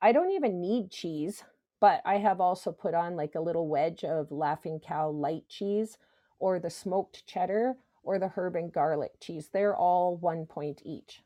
I 0.00 0.12
don't 0.12 0.30
even 0.30 0.60
need 0.60 0.90
cheese, 0.90 1.44
but 1.80 2.02
I 2.04 2.18
have 2.18 2.40
also 2.40 2.70
put 2.70 2.94
on 2.94 3.16
like 3.16 3.34
a 3.34 3.40
little 3.40 3.68
wedge 3.68 4.04
of 4.04 4.30
Laughing 4.30 4.78
Cow 4.78 5.08
light 5.10 5.48
cheese 5.48 5.98
or 6.38 6.58
the 6.58 6.70
smoked 6.70 7.26
cheddar 7.26 7.76
or 8.02 8.18
the 8.18 8.28
herb 8.28 8.56
and 8.56 8.72
garlic 8.72 9.12
cheese. 9.20 9.48
They're 9.52 9.76
all 9.76 10.16
one 10.16 10.46
point 10.46 10.82
each. 10.84 11.22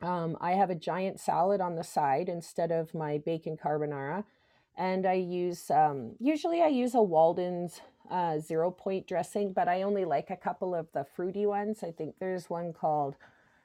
Um, 0.00 0.36
I 0.40 0.52
have 0.52 0.70
a 0.70 0.74
giant 0.74 1.20
salad 1.20 1.60
on 1.60 1.76
the 1.76 1.84
side 1.84 2.28
instead 2.28 2.72
of 2.72 2.94
my 2.94 3.18
bacon 3.18 3.56
carbonara. 3.56 4.24
And 4.76 5.06
I 5.06 5.14
use, 5.14 5.70
um, 5.70 6.12
usually 6.18 6.62
I 6.62 6.68
use 6.68 6.94
a 6.94 7.02
Walden's 7.02 7.80
uh, 8.10 8.38
zero 8.38 8.70
point 8.70 9.06
dressing, 9.06 9.52
but 9.52 9.68
I 9.68 9.82
only 9.82 10.04
like 10.04 10.30
a 10.30 10.36
couple 10.36 10.74
of 10.74 10.88
the 10.92 11.04
fruity 11.04 11.46
ones. 11.46 11.82
I 11.82 11.92
think 11.92 12.16
there's 12.18 12.50
one 12.50 12.72
called 12.72 13.16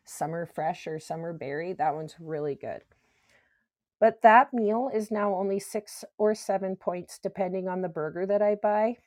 Summer 0.03 0.45
Fresh 0.45 0.86
or 0.86 1.00
Summer 1.00 1.33
Berry. 1.33 1.74
That 1.74 1.95
one's 1.95 2.15
really 2.19 2.55
good. 2.55 2.81
But 4.00 4.22
that 4.22 4.54
meal 4.54 4.89
is 4.93 5.12
now 5.12 5.34
only 5.34 5.60
six 5.60 6.06
or 6.17 6.36
seven 6.36 6.76
points, 6.76 7.17
depending 7.17 7.67
on 7.67 7.82
the 7.82 7.89
burger 7.89 8.26
that 8.26 8.41
I 8.41 8.56
buy. 8.56 8.98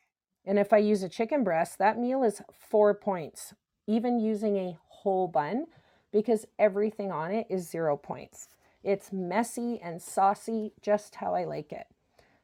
And 0.45 0.59
if 0.59 0.73
I 0.73 0.79
use 0.79 1.03
a 1.03 1.09
chicken 1.09 1.45
breast, 1.45 1.79
that 1.79 1.99
meal 1.99 2.25
is 2.25 2.43
four 2.53 2.95
points, 2.95 3.55
even 3.87 4.19
using 4.19 4.57
a 4.57 4.79
whole 4.88 5.29
bun, 5.29 5.67
because 6.12 6.47
everything 6.59 7.12
on 7.12 7.31
it 7.31 7.47
is 7.49 7.71
zero 7.71 7.97
points. 7.97 8.49
It's 8.83 9.12
messy 9.12 9.79
and 9.81 10.01
saucy, 10.01 10.73
just 10.83 11.17
how 11.17 11.35
I 11.35 11.45
like 11.45 11.73
it. 11.73 11.87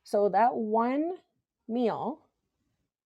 So 0.04 0.28
that 0.28 0.54
one 0.54 1.16
meal 1.66 2.20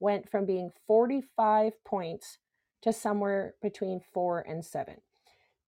went 0.01 0.29
from 0.29 0.45
being 0.45 0.73
45 0.87 1.83
points 1.85 2.38
to 2.83 2.93
somewhere 2.93 3.55
between 3.62 4.01
four 4.01 4.41
and 4.41 4.64
seven. 4.64 5.01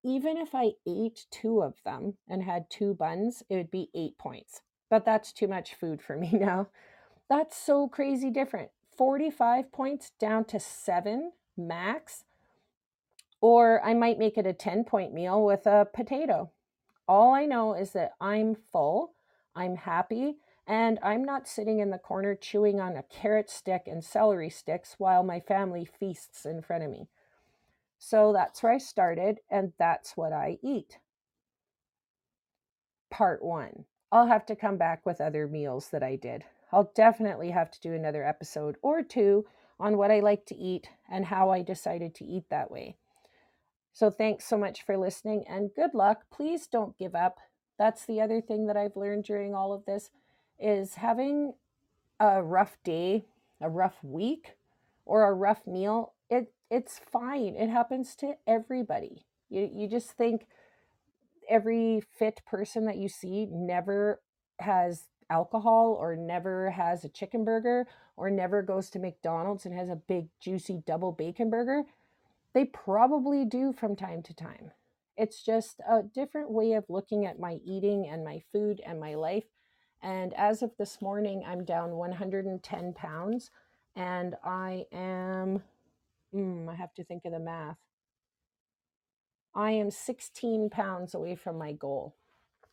Even 0.05 0.37
if 0.37 0.55
I 0.55 0.73
ate 0.87 1.27
two 1.31 1.63
of 1.63 1.75
them 1.85 2.15
and 2.29 2.43
had 2.43 2.71
two 2.71 2.95
buns, 2.95 3.43
it 3.49 3.57
would 3.57 3.71
be 3.71 3.91
eight 3.95 4.19
points. 4.19 4.63
But 4.91 5.05
that's 5.05 5.33
too 5.33 5.47
much 5.49 5.75
food 5.75 6.03
for 6.03 6.17
me 6.17 6.31
now. 6.33 6.69
That's 7.29 7.57
so 7.57 7.89
crazy 7.89 8.31
different. 8.31 8.71
45 8.97 9.73
points 9.73 10.11
down 10.19 10.45
to 10.47 10.61
seven 10.61 11.33
max. 11.57 12.25
Or 13.41 13.85
I 13.85 13.95
might 13.95 14.19
make 14.19 14.37
it 14.37 14.47
a 14.47 14.53
10 14.53 14.85
point 14.85 15.13
meal 15.13 15.45
with 15.45 15.67
a 15.67 15.87
potato. 15.93 16.51
All 17.09 17.35
I 17.35 17.47
know 17.47 17.75
is 17.75 17.93
that 17.93 18.13
I'm 18.21 18.55
full, 18.55 19.15
I'm 19.55 19.77
happy, 19.77 20.37
and 20.67 20.99
I'm 21.03 21.25
not 21.25 21.49
sitting 21.49 21.81
in 21.81 21.91
the 21.91 21.99
corner 21.99 22.35
chewing 22.35 22.81
on 22.81 22.97
a 22.97 23.03
carrot 23.03 23.51
stick 23.51 23.83
and 23.87 24.05
celery 24.05 24.51
sticks 24.51 24.95
while 24.99 25.23
my 25.23 25.41
family 25.41 25.85
feasts 25.85 26.47
in 26.47 26.63
front 26.63 26.85
of 26.85 26.91
me. 26.91 27.09
So 28.05 28.33
that's 28.33 28.61
where 28.65 28.73
I 28.73 28.79
started, 28.79 29.39
and 29.49 29.75
that's 29.79 30.17
what 30.17 30.33
I 30.33 30.59
eat. 30.61 30.99
Part 33.13 33.45
one. 33.45 33.85
I'll 34.11 34.27
have 34.27 34.45
to 34.47 34.57
come 34.57 34.77
back 34.77 35.07
with 35.07 35.21
other 35.21 35.47
meals 35.47 35.91
that 35.91 36.03
I 36.03 36.17
did. 36.17 36.43
I'll 36.73 36.91
definitely 36.97 37.53
have 37.53 37.71
to 37.71 37.81
do 37.81 37.95
another 37.95 38.27
episode 38.27 38.75
or 38.83 39.05
two 39.05 39.47
on 39.79 39.97
what 39.97 40.11
I 40.11 40.19
like 40.19 40.47
to 40.47 40.57
eat 40.57 40.89
and 41.09 41.27
how 41.27 41.51
I 41.51 41.63
decided 41.63 42.13
to 42.17 42.25
eat 42.25 42.51
that 42.51 42.73
way. 42.73 42.97
So 43.93 44.11
thanks 44.11 44.47
so 44.47 44.59
much 44.59 44.83
for 44.83 44.97
listening 44.97 45.45
and 45.49 45.71
good 45.73 45.95
luck. 45.95 46.25
Please 46.29 46.67
don't 46.67 46.99
give 46.99 47.15
up. 47.15 47.39
That's 47.79 48.05
the 48.05 48.21
other 48.21 48.41
thing 48.41 48.67
that 48.67 48.77
I've 48.77 48.97
learned 48.97 49.25
during 49.25 49.55
all 49.55 49.73
of 49.73 49.85
this 49.85 50.11
is 50.59 50.97
having 50.97 51.55
a 52.19 52.43
rough 52.43 52.79
day, 52.83 53.27
a 53.61 53.71
rough 53.71 54.03
week, 54.03 54.57
or 55.07 55.23
a 55.23 55.33
rough 55.33 55.69
meal. 55.69 56.15
It 56.33 56.53
it's 56.71 56.99
fine. 57.13 57.55
It 57.57 57.69
happens 57.69 58.17
to 58.17 58.35
everybody. 58.47 59.27
You 59.51 59.69
you 59.73 59.89
just 59.89 60.13
think 60.13 60.47
every 61.49 62.03
fit 62.19 62.41
person 62.47 62.87
that 62.87 62.97
you 62.97 63.09
see 63.09 63.47
never 63.51 64.23
has 64.61 65.09
alcohol 65.29 65.97
or 65.99 66.17
never 66.17 66.71
has 66.71 67.05
a 67.05 67.09
chicken 67.11 67.45
burger 67.45 67.87
or 68.17 68.31
never 68.31 68.63
goes 68.63 68.89
to 68.91 68.99
McDonald's 68.99 69.67
and 69.67 69.75
has 69.75 69.91
a 69.91 69.97
big 69.97 70.29
juicy 70.41 70.83
double 70.87 71.13
bacon 71.13 71.51
burger, 71.51 71.83
they 72.55 72.65
probably 72.65 73.45
do 73.45 73.73
from 73.73 73.95
time 73.95 74.23
to 74.23 74.35
time. 74.35 74.71
It's 75.17 75.45
just 75.45 75.81
a 75.89 76.03
different 76.03 76.51
way 76.51 76.73
of 76.73 76.85
looking 76.89 77.27
at 77.27 77.39
my 77.39 77.59
eating 77.65 78.09
and 78.11 78.25
my 78.25 78.43
food 78.53 78.81
and 78.87 78.99
my 78.99 79.15
life. 79.15 79.45
And 80.03 80.33
as 80.35 80.63
of 80.63 80.73
this 80.79 81.03
morning, 81.03 81.45
I'm 81.47 81.65
down 81.65 81.93
110 81.93 82.95
pounds 82.95 83.51
and 83.95 84.35
I 84.45 84.87
am, 84.93 85.63
mm, 86.35 86.69
I 86.69 86.75
have 86.75 86.95
to 86.95 87.05
think 87.05 87.25
of 87.25 87.33
the 87.33 87.39
math. 87.39 87.79
I 89.55 89.73
am 89.73 89.91
16 89.91 90.71
pounds 90.71 91.15
away 91.15 91.37
from 91.37 91.59
my 91.59 91.73
goal. 91.73 92.17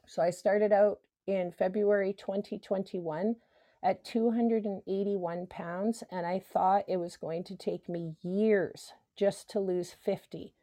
So 0.08 0.22
I 0.22 0.30
started 0.30 0.72
out 0.72 1.00
in 1.28 1.52
February 1.52 2.14
2021 2.14 3.36
at 3.84 4.04
281 4.04 5.48
pounds, 5.48 6.04
and 6.12 6.26
I 6.26 6.40
thought 6.40 6.86
it 6.88 6.98
was 6.98 7.18
going 7.18 7.44
to 7.46 7.56
take 7.56 7.88
me 7.88 8.16
years 8.24 8.94
just 9.16 9.50
to 9.52 9.60
lose 9.60 9.96
50. 10.04 10.54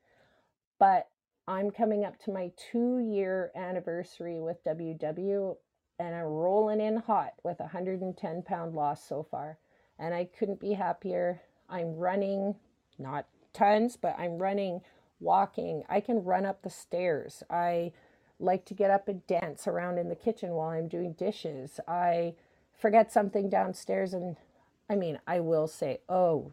But 0.78 1.08
I'm 1.46 1.70
coming 1.70 2.04
up 2.04 2.18
to 2.24 2.32
my 2.32 2.50
two 2.70 2.98
year 2.98 3.52
anniversary 3.54 4.40
with 4.40 4.64
WW, 4.64 5.56
and 5.98 6.14
I'm 6.14 6.24
rolling 6.24 6.80
in 6.80 6.96
hot 6.96 7.34
with 7.44 7.60
a 7.60 7.64
110 7.64 8.42
pound 8.42 8.74
loss 8.74 9.06
so 9.06 9.26
far. 9.30 9.58
And 9.98 10.14
I 10.14 10.28
couldn't 10.38 10.60
be 10.60 10.72
happier. 10.72 11.40
I'm 11.68 11.94
running, 11.94 12.56
not 12.98 13.26
tons, 13.52 13.96
but 13.96 14.18
I'm 14.18 14.38
running, 14.38 14.80
walking. 15.20 15.82
I 15.88 16.00
can 16.00 16.24
run 16.24 16.46
up 16.46 16.62
the 16.62 16.70
stairs. 16.70 17.42
I 17.50 17.92
like 18.38 18.64
to 18.66 18.74
get 18.74 18.90
up 18.90 19.08
and 19.08 19.26
dance 19.26 19.66
around 19.66 19.98
in 19.98 20.08
the 20.08 20.14
kitchen 20.14 20.50
while 20.50 20.68
I'm 20.68 20.88
doing 20.88 21.12
dishes. 21.12 21.80
I 21.88 22.34
forget 22.78 23.12
something 23.12 23.48
downstairs 23.48 24.12
and 24.12 24.36
I 24.88 24.94
mean, 24.94 25.18
I 25.26 25.40
will 25.40 25.66
say, 25.66 25.98
oh, 26.08 26.52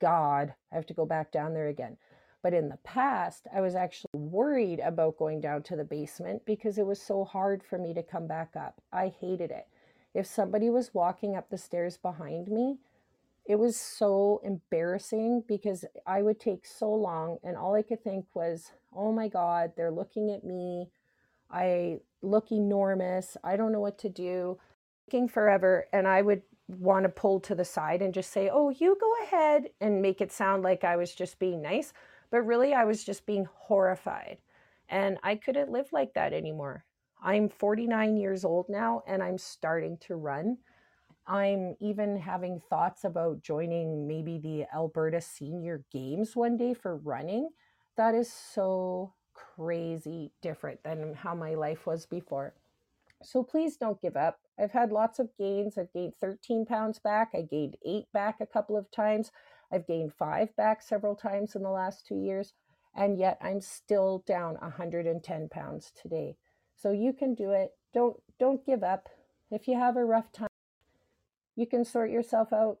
God, 0.00 0.54
I 0.70 0.74
have 0.74 0.86
to 0.86 0.94
go 0.94 1.06
back 1.06 1.30
down 1.32 1.54
there 1.54 1.68
again. 1.68 1.96
But 2.42 2.54
in 2.54 2.68
the 2.68 2.78
past, 2.78 3.46
I 3.54 3.60
was 3.60 3.76
actually 3.76 4.10
worried 4.14 4.80
about 4.80 5.16
going 5.16 5.40
down 5.40 5.62
to 5.64 5.76
the 5.76 5.84
basement 5.84 6.44
because 6.44 6.76
it 6.76 6.86
was 6.86 7.00
so 7.00 7.24
hard 7.24 7.62
for 7.62 7.78
me 7.78 7.94
to 7.94 8.02
come 8.02 8.26
back 8.26 8.56
up. 8.56 8.82
I 8.92 9.12
hated 9.20 9.50
it. 9.52 9.68
If 10.12 10.26
somebody 10.26 10.68
was 10.68 10.92
walking 10.92 11.36
up 11.36 11.48
the 11.48 11.56
stairs 11.56 11.96
behind 11.96 12.48
me, 12.48 12.78
it 13.44 13.56
was 13.56 13.76
so 13.76 14.40
embarrassing 14.44 15.44
because 15.46 15.84
I 16.06 16.22
would 16.22 16.40
take 16.40 16.64
so 16.66 16.92
long 16.92 17.38
and 17.42 17.56
all 17.56 17.74
I 17.74 17.82
could 17.82 18.02
think 18.02 18.26
was, 18.34 18.72
"Oh 18.94 19.12
my 19.12 19.28
god, 19.28 19.72
they're 19.76 19.90
looking 19.90 20.30
at 20.30 20.44
me. 20.44 20.90
I 21.50 22.00
look 22.22 22.52
enormous. 22.52 23.36
I 23.44 23.56
don't 23.56 23.72
know 23.72 23.80
what 23.80 23.98
to 23.98 24.08
do." 24.08 24.58
Taking 25.10 25.28
forever 25.28 25.88
and 25.92 26.08
I 26.08 26.22
would 26.22 26.42
want 26.68 27.04
to 27.04 27.08
pull 27.08 27.40
to 27.40 27.54
the 27.54 27.64
side 27.64 28.02
and 28.02 28.14
just 28.14 28.30
say, 28.30 28.48
"Oh, 28.48 28.70
you 28.70 28.96
go 29.00 29.12
ahead," 29.24 29.70
and 29.80 30.02
make 30.02 30.20
it 30.20 30.32
sound 30.32 30.62
like 30.62 30.84
I 30.84 30.96
was 30.96 31.14
just 31.14 31.38
being 31.38 31.62
nice, 31.62 31.92
but 32.30 32.42
really 32.42 32.72
I 32.74 32.84
was 32.84 33.04
just 33.04 33.26
being 33.26 33.44
horrified. 33.46 34.38
And 34.88 35.18
I 35.22 35.36
couldn't 35.36 35.70
live 35.70 35.92
like 35.92 36.14
that 36.14 36.32
anymore. 36.32 36.84
I'm 37.22 37.48
49 37.48 38.16
years 38.16 38.44
old 38.44 38.68
now 38.68 39.02
and 39.06 39.22
I'm 39.22 39.38
starting 39.38 39.96
to 39.98 40.16
run 40.16 40.58
I'm 41.26 41.76
even 41.80 42.18
having 42.18 42.60
thoughts 42.68 43.04
about 43.04 43.42
joining 43.42 44.08
maybe 44.08 44.38
the 44.38 44.66
Alberta 44.74 45.20
Senior 45.20 45.84
Games 45.92 46.34
one 46.34 46.56
day 46.56 46.74
for 46.74 46.96
running. 46.96 47.50
That 47.96 48.14
is 48.14 48.32
so 48.32 49.14
crazy 49.34 50.32
different 50.42 50.82
than 50.82 51.14
how 51.14 51.34
my 51.34 51.54
life 51.54 51.86
was 51.86 52.06
before. 52.06 52.54
So 53.22 53.44
please 53.44 53.76
don't 53.76 54.00
give 54.00 54.16
up. 54.16 54.40
I've 54.58 54.72
had 54.72 54.90
lots 54.90 55.18
of 55.18 55.30
gains. 55.38 55.78
I've 55.78 55.92
gained 55.92 56.14
13 56.20 56.66
pounds 56.66 56.98
back. 56.98 57.30
I 57.34 57.42
gained 57.42 57.76
eight 57.84 58.06
back 58.12 58.40
a 58.40 58.46
couple 58.46 58.76
of 58.76 58.90
times. 58.90 59.30
I've 59.72 59.86
gained 59.86 60.12
five 60.12 60.54
back 60.56 60.82
several 60.82 61.14
times 61.14 61.54
in 61.54 61.62
the 61.62 61.70
last 61.70 62.06
two 62.06 62.18
years. 62.18 62.54
And 62.94 63.16
yet 63.16 63.38
I'm 63.40 63.60
still 63.60 64.22
down 64.26 64.56
110 64.56 65.48
pounds 65.48 65.92
today. 66.00 66.36
So 66.76 66.90
you 66.90 67.12
can 67.12 67.34
do 67.34 67.52
it. 67.52 67.70
Don't 67.94 68.16
don't 68.40 68.66
give 68.66 68.82
up. 68.82 69.08
If 69.50 69.68
you 69.68 69.78
have 69.78 69.96
a 69.96 70.04
rough 70.04 70.32
time, 70.32 70.48
you 71.56 71.66
can 71.66 71.84
sort 71.84 72.10
yourself 72.10 72.52
out, 72.52 72.78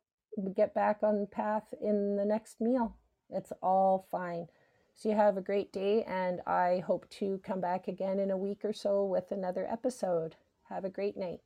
get 0.54 0.74
back 0.74 0.98
on 1.02 1.26
path 1.30 1.74
in 1.80 2.16
the 2.16 2.24
next 2.24 2.60
meal. 2.60 2.96
It's 3.30 3.52
all 3.62 4.06
fine. 4.10 4.48
So 4.94 5.08
you 5.08 5.14
have 5.14 5.36
a 5.36 5.42
great 5.42 5.72
day, 5.72 6.04
and 6.04 6.40
I 6.46 6.82
hope 6.86 7.08
to 7.10 7.40
come 7.42 7.60
back 7.60 7.88
again 7.88 8.18
in 8.18 8.30
a 8.30 8.36
week 8.36 8.64
or 8.64 8.72
so 8.72 9.04
with 9.04 9.32
another 9.32 9.66
episode. 9.70 10.36
Have 10.68 10.84
a 10.84 10.90
great 10.90 11.16
night. 11.16 11.40